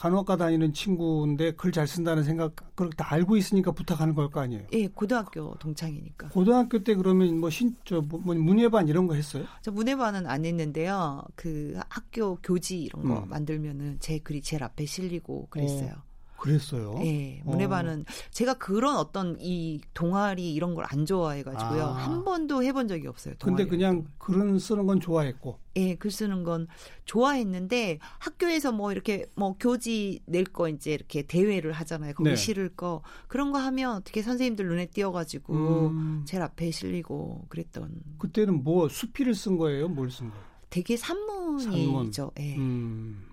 간호학과 0.00 0.36
다니는 0.38 0.72
친구인데 0.72 1.52
글 1.52 1.70
잘 1.72 1.86
쓴다는 1.86 2.24
생각 2.24 2.54
그렇게 2.74 2.96
다 2.96 3.06
알고 3.12 3.36
있으니까 3.36 3.70
부탁하는 3.72 4.14
걸 4.14 4.30
거 4.30 4.40
아니에요. 4.40 4.64
예, 4.72 4.86
고등학교 4.88 5.54
동창이니까. 5.56 6.30
고등학교 6.30 6.82
때 6.82 6.94
그러면 6.94 7.38
뭐신저 7.38 8.00
뭐, 8.02 8.18
뭐 8.20 8.34
문예반 8.34 8.88
이런 8.88 9.06
거 9.06 9.14
했어요? 9.14 9.44
저 9.60 9.70
문예반은 9.70 10.26
안 10.26 10.44
했는데요. 10.46 11.22
그 11.36 11.78
학교 11.90 12.36
교지 12.36 12.80
이런 12.82 13.04
거 13.04 13.18
음. 13.24 13.28
만들면은 13.28 13.98
제 14.00 14.18
글이 14.18 14.40
제일 14.40 14.64
앞에 14.64 14.86
실리고 14.86 15.48
그랬어요. 15.50 15.92
그랬어요. 16.40 16.94
네, 16.98 17.42
문해반은 17.44 18.00
어. 18.00 18.12
제가 18.30 18.54
그런 18.54 18.96
어떤 18.96 19.36
이 19.40 19.80
동아리 19.92 20.54
이런 20.54 20.74
걸 20.74 20.86
안 20.90 21.04
좋아해 21.04 21.42
가지고요. 21.42 21.84
아. 21.84 21.92
한 21.92 22.24
번도 22.24 22.64
해본 22.64 22.88
적이 22.88 23.06
없어요. 23.08 23.34
근데 23.38 23.66
그냥 23.66 24.06
글은 24.18 24.58
쓰는 24.58 24.86
건 24.86 24.98
좋아했고. 25.00 25.58
예, 25.76 25.94
글 25.96 26.10
쓰는 26.10 26.42
건 26.42 26.66
좋아했는데 27.04 27.98
학교에서 28.18 28.72
뭐 28.72 28.90
이렇게 28.90 29.26
뭐 29.36 29.54
교지 29.60 30.20
낼 30.26 30.44
거 30.44 30.68
이제 30.68 30.92
이렇게 30.92 31.22
대회를 31.22 31.72
하잖아요. 31.72 32.14
거기 32.14 32.30
네. 32.30 32.36
실을 32.36 32.70
거 32.70 33.02
그런 33.28 33.52
거 33.52 33.58
하면 33.58 33.96
어떻게 33.96 34.22
선생님들 34.22 34.66
눈에 34.66 34.86
띄어 34.86 35.12
가지고 35.12 35.88
음. 35.88 36.24
제일 36.26 36.42
앞에 36.42 36.70
실리고 36.70 37.44
그랬던. 37.50 37.92
그때는 38.18 38.64
뭐 38.64 38.88
수필을 38.88 39.34
쓴 39.34 39.58
거예요? 39.58 39.88
뭘 39.88 40.08
쓴 40.08 40.30
거예요? 40.30 40.44
되게 40.70 40.96
산문이죠. 40.96 41.70
산문. 41.70 42.30
예. 42.40 42.56
음. 42.56 43.26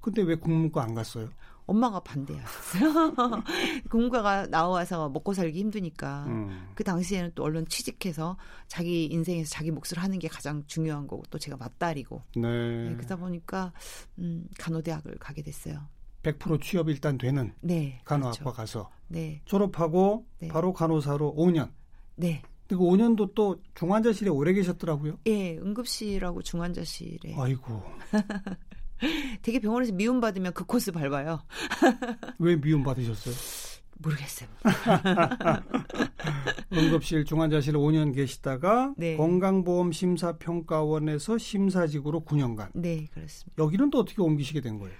근데 0.00 0.22
왜 0.22 0.36
국문과 0.36 0.82
안 0.84 0.94
갔어요? 0.94 1.30
엄마가 1.66 2.00
반대하셨어요. 2.00 3.42
공과가 3.90 4.46
나와서 4.46 5.08
먹고 5.08 5.34
살기 5.34 5.58
힘드니까 5.58 6.24
음. 6.28 6.68
그 6.74 6.84
당시에는 6.84 7.32
또 7.34 7.42
얼른 7.42 7.66
취직해서 7.66 8.36
자기 8.68 9.06
인생에서 9.06 9.50
자기 9.50 9.70
몫을 9.70 9.98
하는 9.98 10.18
게 10.18 10.28
가장 10.28 10.62
중요한 10.66 11.06
거고 11.06 11.24
또 11.30 11.38
제가 11.38 11.56
맞딸이고 11.56 12.22
네. 12.36 12.88
네, 12.88 12.94
그러다 12.96 13.16
보니까 13.16 13.72
음, 14.18 14.46
간호대학을 14.58 15.16
가게 15.18 15.42
됐어요. 15.42 15.88
100% 16.22 16.60
취업 16.62 16.88
일단 16.88 17.18
되는 17.18 17.52
네, 17.60 18.00
간호학과 18.04 18.38
그렇죠. 18.38 18.56
가서 18.56 18.90
네. 19.08 19.40
졸업하고 19.44 20.26
네. 20.38 20.48
바로 20.48 20.72
간호사로 20.72 21.34
5년. 21.36 21.70
네. 22.16 22.42
그리고 22.68 22.90
5년도 22.90 23.34
또 23.34 23.60
중환자실에 23.74 24.28
오래 24.30 24.52
계셨더라고요. 24.52 25.18
예, 25.26 25.56
응급실하고 25.58 26.42
중환자실에. 26.42 27.34
아이고. 27.36 27.82
되게 29.42 29.58
병원에서 29.58 29.92
미움 29.92 30.20
받으면 30.20 30.52
그 30.52 30.64
코스 30.64 30.92
밟아요. 30.92 31.40
왜 32.38 32.56
미움 32.56 32.82
받으셨어요? 32.82 33.34
모르겠어요. 33.98 34.48
응급실 36.72 37.24
중환자실 37.24 37.74
5년 37.74 38.14
계시다가 38.14 38.92
네. 38.96 39.16
건강보험 39.16 39.92
심사평가원에서 39.92 41.38
심사직으로 41.38 42.24
9년간. 42.24 42.70
네, 42.74 43.06
그렇습니다. 43.12 43.62
여기는 43.62 43.90
또 43.90 44.00
어떻게 44.00 44.20
옮기시게 44.20 44.60
된 44.60 44.78
거예요? 44.78 44.94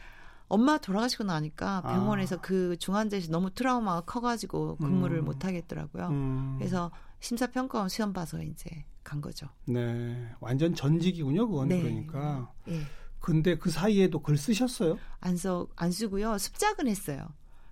엄마 0.48 0.78
돌아가시고 0.78 1.24
나니까 1.24 1.82
아. 1.84 1.92
병원에서 1.92 2.36
아. 2.36 2.40
그 2.40 2.76
중환자실 2.78 3.30
너무 3.30 3.50
트라우마가 3.50 4.02
커가지고 4.02 4.76
근무를 4.76 5.18
음. 5.18 5.24
못 5.24 5.44
하겠더라고요. 5.44 6.08
음. 6.08 6.54
그래서 6.58 6.90
심사평가원 7.20 7.88
시험 7.88 8.12
봐서 8.12 8.40
이제 8.42 8.84
간 9.02 9.20
거죠. 9.20 9.48
네, 9.66 10.30
완전 10.40 10.74
전직이군요, 10.74 11.48
그건 11.48 11.68
네. 11.68 11.82
그러니까. 11.82 12.52
네. 12.64 12.80
근데 13.26 13.58
그 13.58 13.70
사이에도 13.70 14.20
글 14.20 14.36
쓰셨어요? 14.36 15.00
안 15.18 15.36
써, 15.36 15.66
안 15.74 15.90
쓰고요. 15.90 16.38
습작은 16.38 16.86
했어요. 16.86 17.26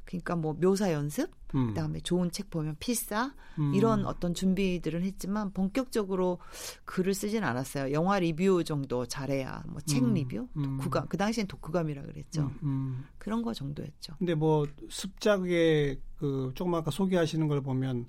그러니까 0.04 0.34
뭐 0.34 0.52
묘사 0.52 0.92
연습, 0.92 1.30
음. 1.54 1.68
그다음에 1.68 2.00
좋은 2.00 2.32
책 2.32 2.50
보면 2.50 2.74
필사 2.80 3.32
음. 3.60 3.72
이런 3.72 4.04
어떤 4.04 4.34
준비들은 4.34 5.04
했지만 5.04 5.52
본격적으로 5.52 6.40
글을 6.86 7.14
쓰진 7.14 7.44
않았어요. 7.44 7.92
영화 7.92 8.18
리뷰 8.18 8.64
정도 8.64 9.06
잘해야 9.06 9.62
뭐책 9.68 10.02
음. 10.02 10.14
리뷰, 10.14 10.48
음. 10.56 10.62
독후감 10.78 11.06
그 11.06 11.16
당시엔 11.16 11.46
독후감이라 11.46 12.02
그랬죠. 12.02 12.42
음, 12.42 12.58
음. 12.64 13.04
그런 13.18 13.42
거 13.42 13.54
정도였죠. 13.54 14.14
근데 14.18 14.34
뭐 14.34 14.66
습작에 14.90 16.00
그 16.16 16.50
조금 16.56 16.74
아까 16.74 16.90
소개하시는 16.90 17.46
걸 17.46 17.60
보면 17.60 18.06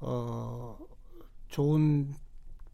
어 0.00 0.76
좋은 1.46 2.12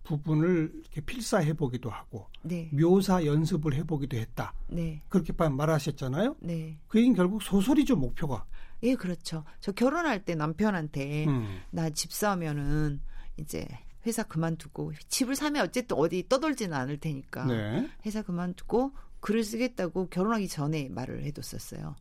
부분을 0.06 0.72
이렇게 0.74 1.00
필사해 1.00 1.54
보기도 1.54 1.90
하고 1.90 2.28
네. 2.42 2.70
묘사 2.72 3.24
연습을 3.24 3.74
해 3.74 3.82
보기도 3.82 4.16
했다. 4.16 4.54
네. 4.68 5.02
그렇게 5.08 5.32
말하셨잖아요. 5.32 6.36
네. 6.40 6.78
그 6.88 6.98
얘기는 6.98 7.14
결국 7.16 7.42
소설이죠 7.42 7.96
목표가. 7.96 8.46
예, 8.82 8.94
그렇죠. 8.94 9.44
저 9.60 9.72
결혼할 9.72 10.24
때 10.24 10.34
남편한테 10.34 11.26
음. 11.26 11.60
나집 11.70 12.12
사면은 12.12 13.00
이제 13.36 13.66
회사 14.06 14.22
그만두고 14.22 14.92
집을 15.08 15.34
사면 15.34 15.64
어쨌든 15.64 15.96
어디 15.96 16.26
떠돌지는 16.28 16.76
않을 16.76 16.98
테니까 16.98 17.44
네. 17.46 17.90
회사 18.04 18.22
그만두고 18.22 18.92
글을 19.20 19.42
쓰겠다고 19.42 20.08
결혼하기 20.08 20.46
전에 20.48 20.88
말을 20.90 21.24
해뒀었어요. 21.24 21.96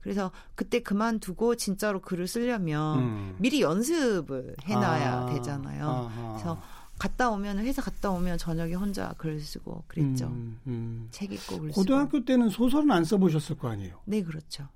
그래서 0.00 0.32
그때 0.54 0.80
그만두고 0.80 1.54
진짜로 1.56 2.00
글을 2.00 2.26
쓰려면 2.26 2.98
음. 2.98 3.36
미리 3.38 3.62
연습을 3.62 4.56
해놔야 4.64 5.12
아, 5.12 5.26
되잖아요. 5.26 5.88
아하. 5.88 6.32
그래서 6.32 6.62
갔다 7.02 7.30
오면 7.30 7.58
회사 7.58 7.82
갔다 7.82 8.12
오면 8.12 8.38
저녁에 8.38 8.74
혼자 8.74 9.12
글 9.18 9.40
쓰고 9.40 9.82
그랬죠. 9.88 10.26
음, 10.26 10.60
음. 10.68 11.08
책 11.10 11.32
읽고 11.32 11.58
글 11.58 11.70
고등학교 11.72 12.18
쓰고. 12.18 12.24
때는 12.24 12.48
소설은 12.48 12.92
안 12.92 13.04
써보셨을 13.04 13.56
거 13.58 13.68
아니에요? 13.68 13.98
네, 14.04 14.22
그렇죠. 14.22 14.68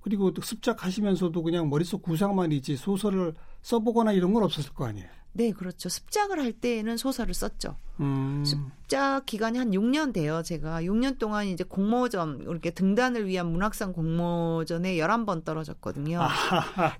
그리고 0.00 0.32
또 0.32 0.40
습작하시면서도 0.40 1.42
그냥 1.42 1.68
머릿속 1.68 2.02
구상만이지 2.02 2.76
소설을 2.76 3.34
써보거나 3.62 4.12
이런 4.12 4.32
건 4.32 4.44
없었을 4.44 4.72
거 4.74 4.84
아니에요? 4.86 5.08
네, 5.38 5.52
그렇죠. 5.52 5.88
습작을 5.88 6.40
할 6.40 6.52
때는 6.52 6.96
소설을 6.96 7.32
썼죠. 7.32 7.76
음. 8.00 8.44
습작 8.44 9.26
기간이 9.26 9.58
한 9.58 9.70
6년 9.72 10.12
돼요. 10.12 10.40
제가 10.44 10.82
6년 10.82 11.18
동안 11.18 11.46
이제 11.48 11.64
공모전 11.64 12.42
이렇게 12.42 12.70
등단을 12.70 13.26
위한 13.26 13.50
문학상 13.50 13.92
공모전에 13.92 14.94
11번 14.96 15.44
떨어졌거든요. 15.44 16.20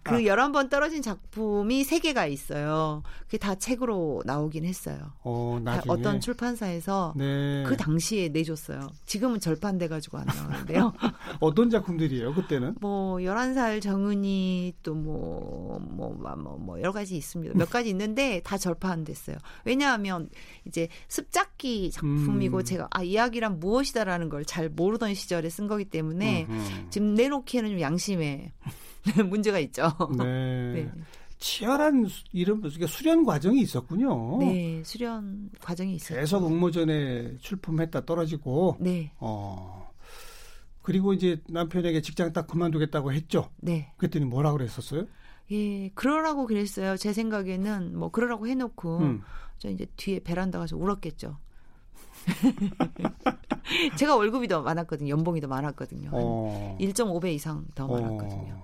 그 0.02 0.16
11번 0.22 0.70
떨어진 0.70 1.02
작품이 1.02 1.84
3개가 1.84 2.30
있어요. 2.32 3.04
그게 3.26 3.38
다 3.38 3.54
책으로 3.54 4.22
나오긴 4.24 4.64
했어요. 4.64 4.98
어, 5.22 5.60
어떤 5.86 6.20
출판사에서 6.20 7.14
네. 7.16 7.62
그 7.64 7.76
당시에 7.76 8.28
내줬어요. 8.30 8.88
지금은 9.06 9.38
절판돼 9.38 9.86
가지고 9.86 10.18
안 10.18 10.26
나오는데요. 10.26 10.92
어떤 11.40 11.70
작품들이에요, 11.70 12.34
그때는? 12.34 12.74
뭐 12.80 13.18
11살 13.18 13.80
정은이 13.82 14.74
또 14.82 14.94
뭐 14.94 15.78
뭐 15.78 16.12
뭐, 16.18 16.36
뭐, 16.36 16.56
뭐 16.58 16.80
여러 16.80 16.92
가지 16.92 17.16
있습니다. 17.16 17.56
몇 17.56 17.70
가지 17.70 17.88
있는데 17.90 18.27
다 18.42 18.58
절판됐어요. 18.58 19.36
왜냐하면 19.64 20.28
이제 20.66 20.88
습작기 21.08 21.90
작품이고 21.90 22.58
음. 22.58 22.64
제가 22.64 22.88
아 22.90 23.02
이야기란 23.02 23.60
무엇이다라는 23.60 24.28
걸 24.30 24.48
잘 24.48 24.68
모르던 24.70 25.14
시절에 25.14 25.50
쓴 25.50 25.66
거기 25.66 25.84
때문에 25.84 26.46
음흠. 26.48 26.90
지금 26.90 27.14
내놓기에는 27.14 27.70
좀 27.70 27.80
양심에 27.80 28.52
문제가 29.28 29.58
있죠. 29.58 29.92
네. 30.16 30.24
네. 30.72 30.90
치열한 31.38 32.08
이름 32.32 32.68
수련 32.70 33.24
과정이 33.24 33.60
있었군요. 33.60 34.38
네, 34.40 34.82
수련 34.84 35.50
과정이 35.60 35.94
있었죠. 35.96 36.18
계속 36.18 36.46
응모전에 36.46 37.36
출품했다 37.38 38.04
떨어지고. 38.06 38.76
네. 38.80 39.12
어. 39.18 39.88
그리고 40.82 41.12
이제 41.12 41.40
남편에게 41.48 42.00
직장 42.00 42.32
딱 42.32 42.46
그만두겠다고 42.46 43.12
했죠. 43.12 43.50
네. 43.58 43.92
그랬더니 43.98 44.24
뭐라 44.24 44.52
그랬었어요? 44.52 45.06
예, 45.50 45.88
그러라고 45.90 46.46
그랬어요. 46.46 46.96
제 46.96 47.12
생각에는 47.12 47.98
뭐 47.98 48.10
그러라고 48.10 48.46
해놓고 48.46 48.98
음. 48.98 49.22
저 49.58 49.68
이제 49.68 49.86
뒤에 49.96 50.20
베란다 50.20 50.58
가서 50.58 50.76
울었겠죠. 50.76 51.38
제가 53.96 54.16
월급이 54.16 54.48
더 54.48 54.62
많았거든요. 54.62 55.10
연봉이 55.10 55.40
더 55.40 55.48
많았거든요. 55.48 56.10
어. 56.12 56.76
1.5배 56.80 57.32
이상 57.34 57.66
더 57.74 57.86
어. 57.86 58.00
많았거든요. 58.00 58.62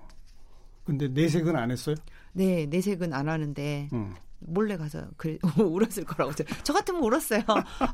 근데 0.85 1.09
내색은 1.09 1.57
안 1.57 1.70
했어요? 1.70 1.97
네, 2.33 2.66
내색은 2.66 3.12
안 3.14 3.29
하는데 3.29 3.88
음. 3.92 4.14
몰래 4.40 4.77
가서 4.77 5.07
그래, 5.16 5.38
울었을 5.59 6.05
거라고. 6.05 6.33
저 6.62 6.73
같으면 6.73 7.03
울었어요. 7.03 7.40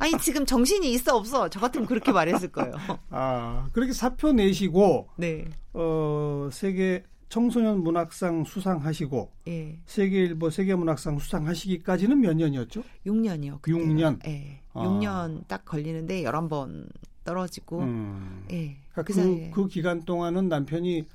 아니 0.00 0.18
지금 0.18 0.44
정신이 0.44 0.92
있어 0.92 1.16
없어. 1.16 1.48
저 1.48 1.60
같으면 1.60 1.86
그렇게 1.86 2.10
말했을 2.10 2.50
거예요. 2.50 2.72
아 3.10 3.68
그렇게 3.72 3.92
사표 3.92 4.32
내시고 4.32 5.08
네. 5.16 5.44
어 5.72 6.48
세계 6.50 7.04
청소년 7.30 7.82
문학상 7.82 8.44
수상하시고 8.44 9.30
예. 9.48 9.78
세계일보 9.86 10.50
세계문학상 10.50 11.18
수상하시기까지는 11.18 12.20
몇 12.20 12.34
년이었죠? 12.34 12.82
6년이요. 13.06 13.62
그때는. 13.62 13.96
6년. 13.96 14.26
예. 14.26 14.60
아. 14.74 14.82
6년 14.84 15.46
딱 15.46 15.64
걸리는데 15.64 16.24
11번 16.24 16.90
떨어지고 17.24 17.78
음. 17.82 18.44
예. 18.50 18.76
그러니까 18.92 19.02
그, 19.04 19.14
그, 19.14 19.50
그 19.62 19.68
기간 19.68 20.02
동안은 20.02 20.48
남편이 20.48 21.06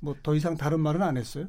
뭐 0.00 0.14
더 0.22 0.34
이상 0.34 0.56
다른 0.56 0.80
말은 0.80 1.00
안 1.00 1.16
했어요? 1.16 1.46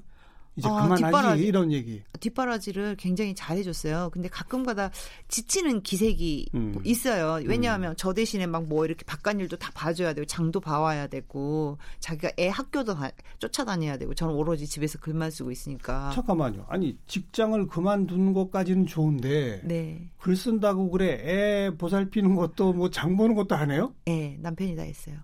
이제 0.57 0.67
아, 0.67 0.73
그만하지 0.73 1.03
뒷바라지, 1.03 1.43
이런 1.45 1.71
얘기. 1.71 2.01
뒷바라지를 2.19 2.95
굉장히 2.97 3.35
잘해줬어요. 3.35 4.09
근데 4.11 4.27
가끔가다 4.27 4.89
지치는 5.27 5.83
기색이 5.83 6.49
음. 6.55 6.75
있어요. 6.83 7.43
왜냐하면 7.45 7.91
음. 7.91 7.95
저 7.97 8.13
대신에 8.13 8.45
막 8.47 8.57
뭐 8.67 8.83
이렇게 8.85 9.05
바깥 9.05 9.39
일도 9.39 9.57
다 9.57 9.71
봐줘야 9.75 10.13
되고 10.13 10.25
장도 10.25 10.59
봐와야 10.59 11.07
되고 11.07 11.77
자기가 11.99 12.31
애 12.39 12.47
학교도 12.49 12.95
다, 12.95 13.11
쫓아다녀야 13.39 13.97
되고 13.97 14.13
저는 14.15 14.33
오로지 14.33 14.65
집에서 14.67 14.97
글만 14.99 15.29
쓰고 15.31 15.51
있으니까. 15.51 16.09
잠깐만요. 16.13 16.65
아니 16.67 16.97
직장을 17.07 17.67
그만둔 17.67 18.33
것까지는 18.33 18.87
좋은데 18.87 19.61
네. 19.63 20.09
글 20.17 20.35
쓴다고 20.35 20.89
그래 20.89 21.21
애 21.23 21.71
보살피는 21.77 22.35
것도 22.35 22.73
뭐 22.73 22.89
장 22.89 23.15
보는 23.15 23.35
것도 23.35 23.53
안 23.55 23.69
해요? 23.71 23.93
네 24.05 24.37
남편이 24.41 24.75
다 24.75 24.81
했어요. 24.81 25.15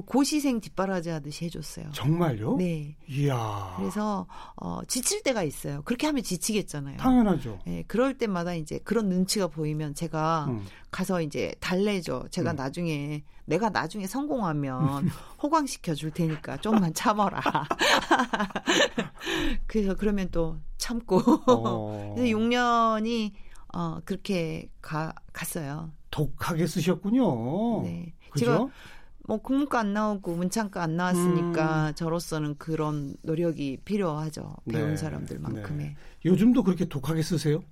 고시생 0.00 0.60
뒷바라지 0.60 1.10
하듯이 1.10 1.44
해줬어요. 1.44 1.90
정말요? 1.92 2.56
네. 2.56 2.96
이야. 3.08 3.74
그래서 3.76 4.26
어, 4.56 4.80
지칠 4.88 5.22
때가 5.22 5.42
있어요. 5.42 5.82
그렇게 5.82 6.06
하면 6.06 6.22
지치겠잖아요. 6.22 6.96
당연하죠. 6.96 7.58
네, 7.66 7.84
그럴 7.86 8.16
때마다 8.16 8.54
이제 8.54 8.78
그런 8.84 9.10
눈치가 9.10 9.48
보이면 9.48 9.94
제가 9.94 10.46
음. 10.48 10.64
가서 10.90 11.20
이제 11.20 11.54
달래죠. 11.60 12.24
제가 12.30 12.52
음. 12.52 12.56
나중에 12.56 13.22
내가 13.44 13.68
나중에 13.68 14.06
성공하면 14.06 15.10
호강시켜 15.42 15.94
줄 15.94 16.10
테니까 16.10 16.56
좀만 16.56 16.94
참아라. 16.94 17.42
그래서 19.66 19.94
그러면 19.94 20.30
또 20.30 20.56
참고. 20.78 21.20
어. 21.46 22.14
그래서 22.16 22.34
6년이 22.34 23.32
어 23.74 24.00
그렇게 24.06 24.70
가 24.80 25.12
갔어요. 25.34 25.92
독하게 26.10 26.66
쓰셨군요. 26.66 27.82
네. 27.82 28.14
그죠? 28.30 28.70
뭐 29.26 29.38
국문과 29.38 29.80
안 29.80 29.92
나오고 29.92 30.34
문창과 30.34 30.82
안 30.82 30.96
나왔으니까 30.96 31.88
음. 31.90 31.94
저로서는 31.94 32.56
그런 32.58 33.14
노력이 33.22 33.78
필요하죠. 33.84 34.56
배운 34.70 34.90
네, 34.90 34.96
사람들만큼의. 34.96 35.96
요즘도 36.24 36.64
그렇게 36.64 36.86
독하게 36.86 37.22
쓰세요? 37.22 37.62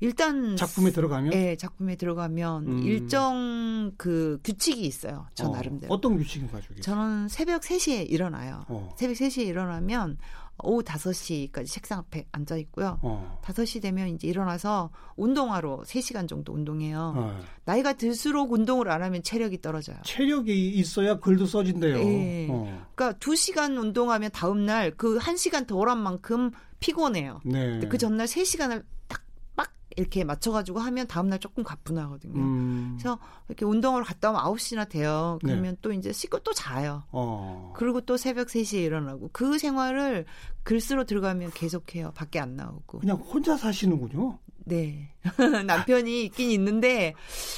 일단 0.00 0.56
작품에 0.56 0.90
들어가면? 0.90 1.30
네, 1.30 1.56
작품에 1.56 1.96
들어가면 1.96 2.66
음. 2.68 2.78
일정 2.84 3.92
그 3.96 4.38
규칙이 4.44 4.82
있어요. 4.82 5.26
저 5.34 5.48
어, 5.48 5.52
나름대로. 5.52 5.92
어떤 5.92 6.16
규칙을 6.16 6.48
가지고 6.50 6.74
계세요? 6.76 6.82
저는 6.82 7.28
새벽 7.28 7.62
3시에 7.62 8.08
일어나요. 8.08 8.64
어. 8.68 8.94
새벽 8.96 9.14
3시에 9.14 9.46
일어나면 9.46 10.18
오후 10.62 10.82
5시까지 10.82 11.66
책상 11.68 11.98
앞에 12.00 12.26
앉아 12.32 12.56
있고요. 12.56 12.98
어. 13.02 13.40
5시 13.44 13.80
되면 13.82 14.08
이제 14.08 14.28
일어나서 14.28 14.90
운동하러 15.16 15.82
3시간 15.86 16.28
정도 16.28 16.52
운동해요. 16.52 17.14
어. 17.16 17.40
나이가 17.64 17.92
들수록 17.92 18.52
운동을 18.52 18.90
안 18.90 19.02
하면 19.02 19.22
체력이 19.22 19.60
떨어져요. 19.60 19.98
체력이 20.04 20.70
있어야 20.70 21.18
글도 21.18 21.46
써진대요. 21.46 21.96
예. 21.98 22.46
어. 22.50 22.86
그러니까 22.94 23.18
2시간 23.18 23.78
운동하면 23.78 24.30
다음 24.32 24.66
날 24.66 24.92
그 24.96 25.18
1시간 25.18 25.66
덜한 25.66 25.98
만큼 25.98 26.50
피곤해요. 26.80 27.40
네. 27.44 27.78
그 27.88 27.98
전날 27.98 28.26
3시간을 28.26 28.82
딱빡 29.08 29.27
이렇게 29.96 30.24
맞춰 30.24 30.52
가지고 30.52 30.80
하면 30.80 31.06
다음 31.06 31.28
날 31.28 31.38
조금 31.38 31.64
가뿐하거든요. 31.64 32.40
음. 32.40 32.96
그래서 32.98 33.18
이렇게 33.48 33.64
운동을 33.64 34.04
갔다 34.04 34.30
오면 34.30 34.42
9시나 34.42 34.88
돼요. 34.88 35.38
네. 35.42 35.52
그러면 35.52 35.76
또 35.82 35.92
이제 35.92 36.12
씻고 36.12 36.40
또 36.40 36.52
자요. 36.52 37.04
어. 37.10 37.72
그리고 37.76 38.00
또 38.00 38.16
새벽 38.16 38.48
3시에 38.48 38.84
일어나고 38.84 39.30
그 39.32 39.58
생활을 39.58 40.26
글쓰러 40.62 41.04
들어가면 41.04 41.52
계속해요. 41.52 42.12
밖에 42.14 42.38
안 42.38 42.56
나오고. 42.56 43.00
그냥 43.00 43.16
혼자 43.16 43.56
사시는군요. 43.56 44.38
네. 44.68 45.14
남편이 45.66 46.24
있긴 46.26 46.50
있는데 46.50 47.14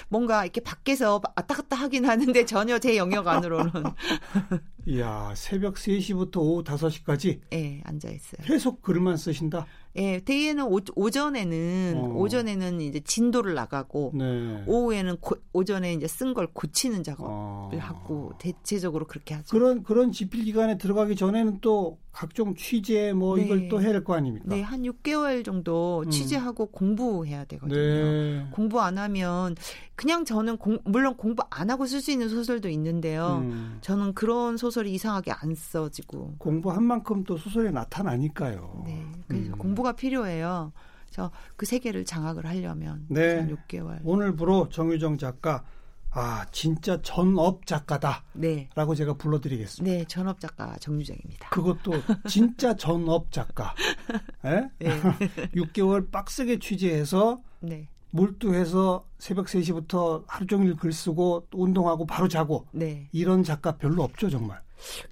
뭔가 0.08 0.44
이렇게 0.44 0.60
밖에서 0.60 1.20
왔다 1.36 1.56
갔다 1.56 1.76
하긴 1.76 2.04
하는데 2.04 2.44
전혀 2.44 2.78
제 2.78 2.96
영역 2.96 3.26
안으로는 3.26 3.72
이야, 4.86 5.32
새벽 5.36 5.74
3시부터 5.74 6.38
오후 6.38 6.64
5시까지 6.64 7.40
예, 7.52 7.82
앉아 7.84 8.08
있어요. 8.10 8.42
계속 8.44 8.80
글만 8.80 9.16
쓰신다? 9.16 9.66
예, 9.96 10.20
대개는 10.20 10.64
오, 10.66 10.78
오전에는 10.94 11.94
어. 11.96 12.14
오전에는 12.14 12.80
이제 12.80 13.00
진도를 13.00 13.54
나가고 13.54 14.12
네. 14.14 14.62
오후에는 14.66 15.16
고, 15.20 15.36
오전에 15.52 15.92
이제 15.94 16.06
쓴 16.06 16.32
걸 16.32 16.46
고치는 16.52 17.02
작업을 17.02 17.28
어. 17.28 17.80
하고 17.80 18.32
대체적으로 18.38 19.06
그렇게 19.06 19.34
하죠. 19.34 19.48
그런 19.50 19.82
그런 19.82 20.12
집필 20.12 20.44
기간에 20.44 20.78
들어가기 20.78 21.16
전에는 21.16 21.58
또 21.60 21.98
각종 22.12 22.54
취재 22.54 23.12
뭐 23.12 23.36
네. 23.36 23.44
이걸 23.44 23.68
또 23.68 23.80
해야 23.82 23.90
될 23.92 24.04
거 24.04 24.14
아닙니까? 24.14 24.46
네, 24.48 24.62
한 24.62 24.82
6개월 24.82 25.44
정도 25.44 26.02
음. 26.06 26.10
취재하고 26.10 26.66
공부해야 26.66 27.44
되거든요. 27.46 27.76
네. 27.76 28.46
공부 28.52 28.80
안 28.80 28.96
하면 28.96 29.56
그냥 29.96 30.24
저는 30.24 30.56
공, 30.56 30.78
물론 30.84 31.16
공부 31.16 31.42
안 31.50 31.68
하고 31.68 31.84
쓸 31.86 32.00
수 32.00 32.10
있는 32.12 32.28
소설도 32.28 32.68
있는데요. 32.68 33.40
음. 33.42 33.78
저는 33.80 34.14
그런 34.14 34.56
소설이 34.56 34.92
이상하게 34.92 35.32
안 35.32 35.54
써지고. 35.54 36.34
공부한 36.38 36.84
만큼 36.84 37.24
또 37.24 37.36
소설에 37.36 37.70
나타나니까요. 37.70 38.84
네. 38.86 39.04
그래서 39.30 39.52
음. 39.52 39.58
공부가 39.58 39.92
필요해요. 39.92 40.72
저그 41.10 41.66
세계를 41.66 42.04
장악을 42.04 42.46
하려면 42.46 43.06
네. 43.08 43.36
한 43.36 43.56
6개월. 43.56 44.00
오늘부로 44.04 44.68
정유정 44.68 45.18
작가 45.18 45.64
아 46.12 46.44
진짜 46.50 47.00
전업 47.02 47.66
작가다라고 47.66 48.24
네. 48.34 48.68
제가 48.96 49.14
불러드리겠습니다. 49.14 49.96
네, 49.96 50.04
전업 50.06 50.40
작가 50.40 50.76
정유정입니다. 50.78 51.50
그것도 51.50 51.92
진짜 52.28 52.74
전업 52.74 53.30
작가. 53.30 53.74
예? 54.44 54.68
네. 54.78 55.00
6개월 55.54 56.10
빡세게 56.10 56.58
취재해서 56.58 57.38
네. 57.60 57.88
몰두해서 58.10 59.06
새벽 59.18 59.46
3시부터 59.46 60.24
하루 60.26 60.46
종일 60.46 60.74
글 60.74 60.92
쓰고 60.92 61.46
또 61.50 61.62
운동하고 61.62 62.06
바로 62.06 62.26
자고 62.26 62.66
네. 62.72 63.08
이런 63.12 63.44
작가 63.44 63.76
별로 63.76 64.02
없죠 64.02 64.28
정말. 64.28 64.60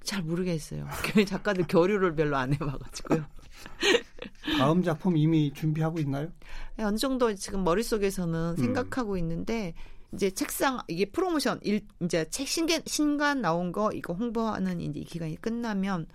잘 0.03 0.21
모르겠어요. 0.23 0.85
그 1.03 1.23
작가들 1.25 1.65
교류를 1.69 2.15
별로 2.15 2.35
안 2.35 2.53
해봐가지고요. 2.53 3.23
다음 4.57 4.83
작품 4.83 5.17
이미 5.17 5.51
준비하고 5.53 5.99
있나요? 5.99 6.29
네, 6.75 6.83
어느 6.83 6.97
정도 6.97 7.33
지금 7.35 7.63
머릿속에서는 7.63 8.51
음. 8.51 8.55
생각하고 8.55 9.17
있는데 9.17 9.73
이제 10.13 10.31
책상 10.31 10.79
이게 10.87 11.05
프로모션 11.05 11.59
일 11.61 11.81
이제 12.01 12.25
책 12.29 12.47
신간 12.47 12.81
신간 12.85 13.41
나온 13.41 13.71
거 13.71 13.91
이거 13.93 14.13
홍보하는 14.13 14.81
이제 14.81 14.99
이 14.99 15.03
기간이 15.03 15.35
끝나면 15.39 16.07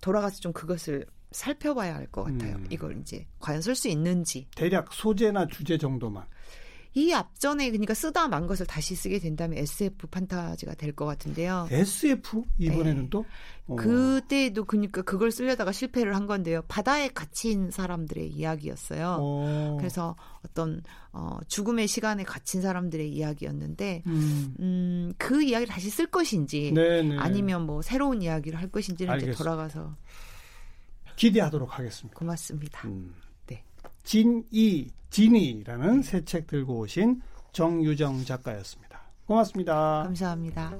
돌아가서 0.00 0.40
좀 0.40 0.52
그것을 0.52 1.06
살펴봐야 1.32 1.94
할 1.94 2.06
것 2.08 2.24
같아요. 2.24 2.56
음. 2.56 2.66
이걸 2.70 2.98
이제 3.00 3.26
과연 3.38 3.60
쓸 3.62 3.74
수 3.74 3.88
있는지. 3.88 4.46
대략 4.56 4.92
소재나 4.92 5.46
주제 5.46 5.78
정도만. 5.78 6.24
이 6.94 7.12
앞전에 7.12 7.70
그러니까 7.70 7.94
쓰다 7.94 8.26
만 8.28 8.46
것을 8.46 8.66
다시 8.66 8.94
쓰게 8.96 9.20
된다면 9.20 9.58
SF 9.58 10.08
판타지가 10.08 10.74
될 10.74 10.92
것 10.92 11.06
같은데요. 11.06 11.68
SF 11.70 12.42
이번에는 12.58 13.02
네. 13.04 13.08
또 13.10 13.24
어. 13.68 13.76
그때도 13.76 14.64
그러니까 14.64 15.02
그걸 15.02 15.30
쓰려다가 15.30 15.70
실패를 15.70 16.16
한 16.16 16.26
건데요. 16.26 16.62
바다에 16.66 17.08
갇힌 17.08 17.70
사람들의 17.70 18.26
이야기였어요. 18.28 19.18
어. 19.20 19.76
그래서 19.78 20.16
어떤 20.44 20.82
어, 21.12 21.38
죽음의 21.46 21.86
시간에 21.86 22.24
갇힌 22.24 22.60
사람들의 22.60 23.08
이야기였는데 23.08 24.02
음. 24.06 24.54
음, 24.58 25.12
그 25.16 25.42
이야기를 25.42 25.72
다시 25.72 25.90
쓸 25.90 26.06
것인지 26.06 26.72
네네. 26.72 27.18
아니면 27.18 27.66
뭐 27.66 27.82
새로운 27.82 28.20
이야기를 28.22 28.58
할 28.58 28.68
것인지는 28.68 29.16
이제 29.16 29.26
알겠습니다. 29.26 29.38
돌아가서 29.38 29.96
기대하도록 31.14 31.78
하겠습니다. 31.78 32.18
고맙습니다. 32.18 32.88
음. 32.88 33.14
네. 34.10 34.42
진이 34.50 34.88
진이라는 35.10 36.02
새 36.02 36.24
책 36.24 36.46
들고 36.48 36.80
오신 36.80 37.20
정유정 37.52 38.24
작가였습니다. 38.24 39.00
고맙습니다. 39.26 40.02
감사합니다. 40.04 40.72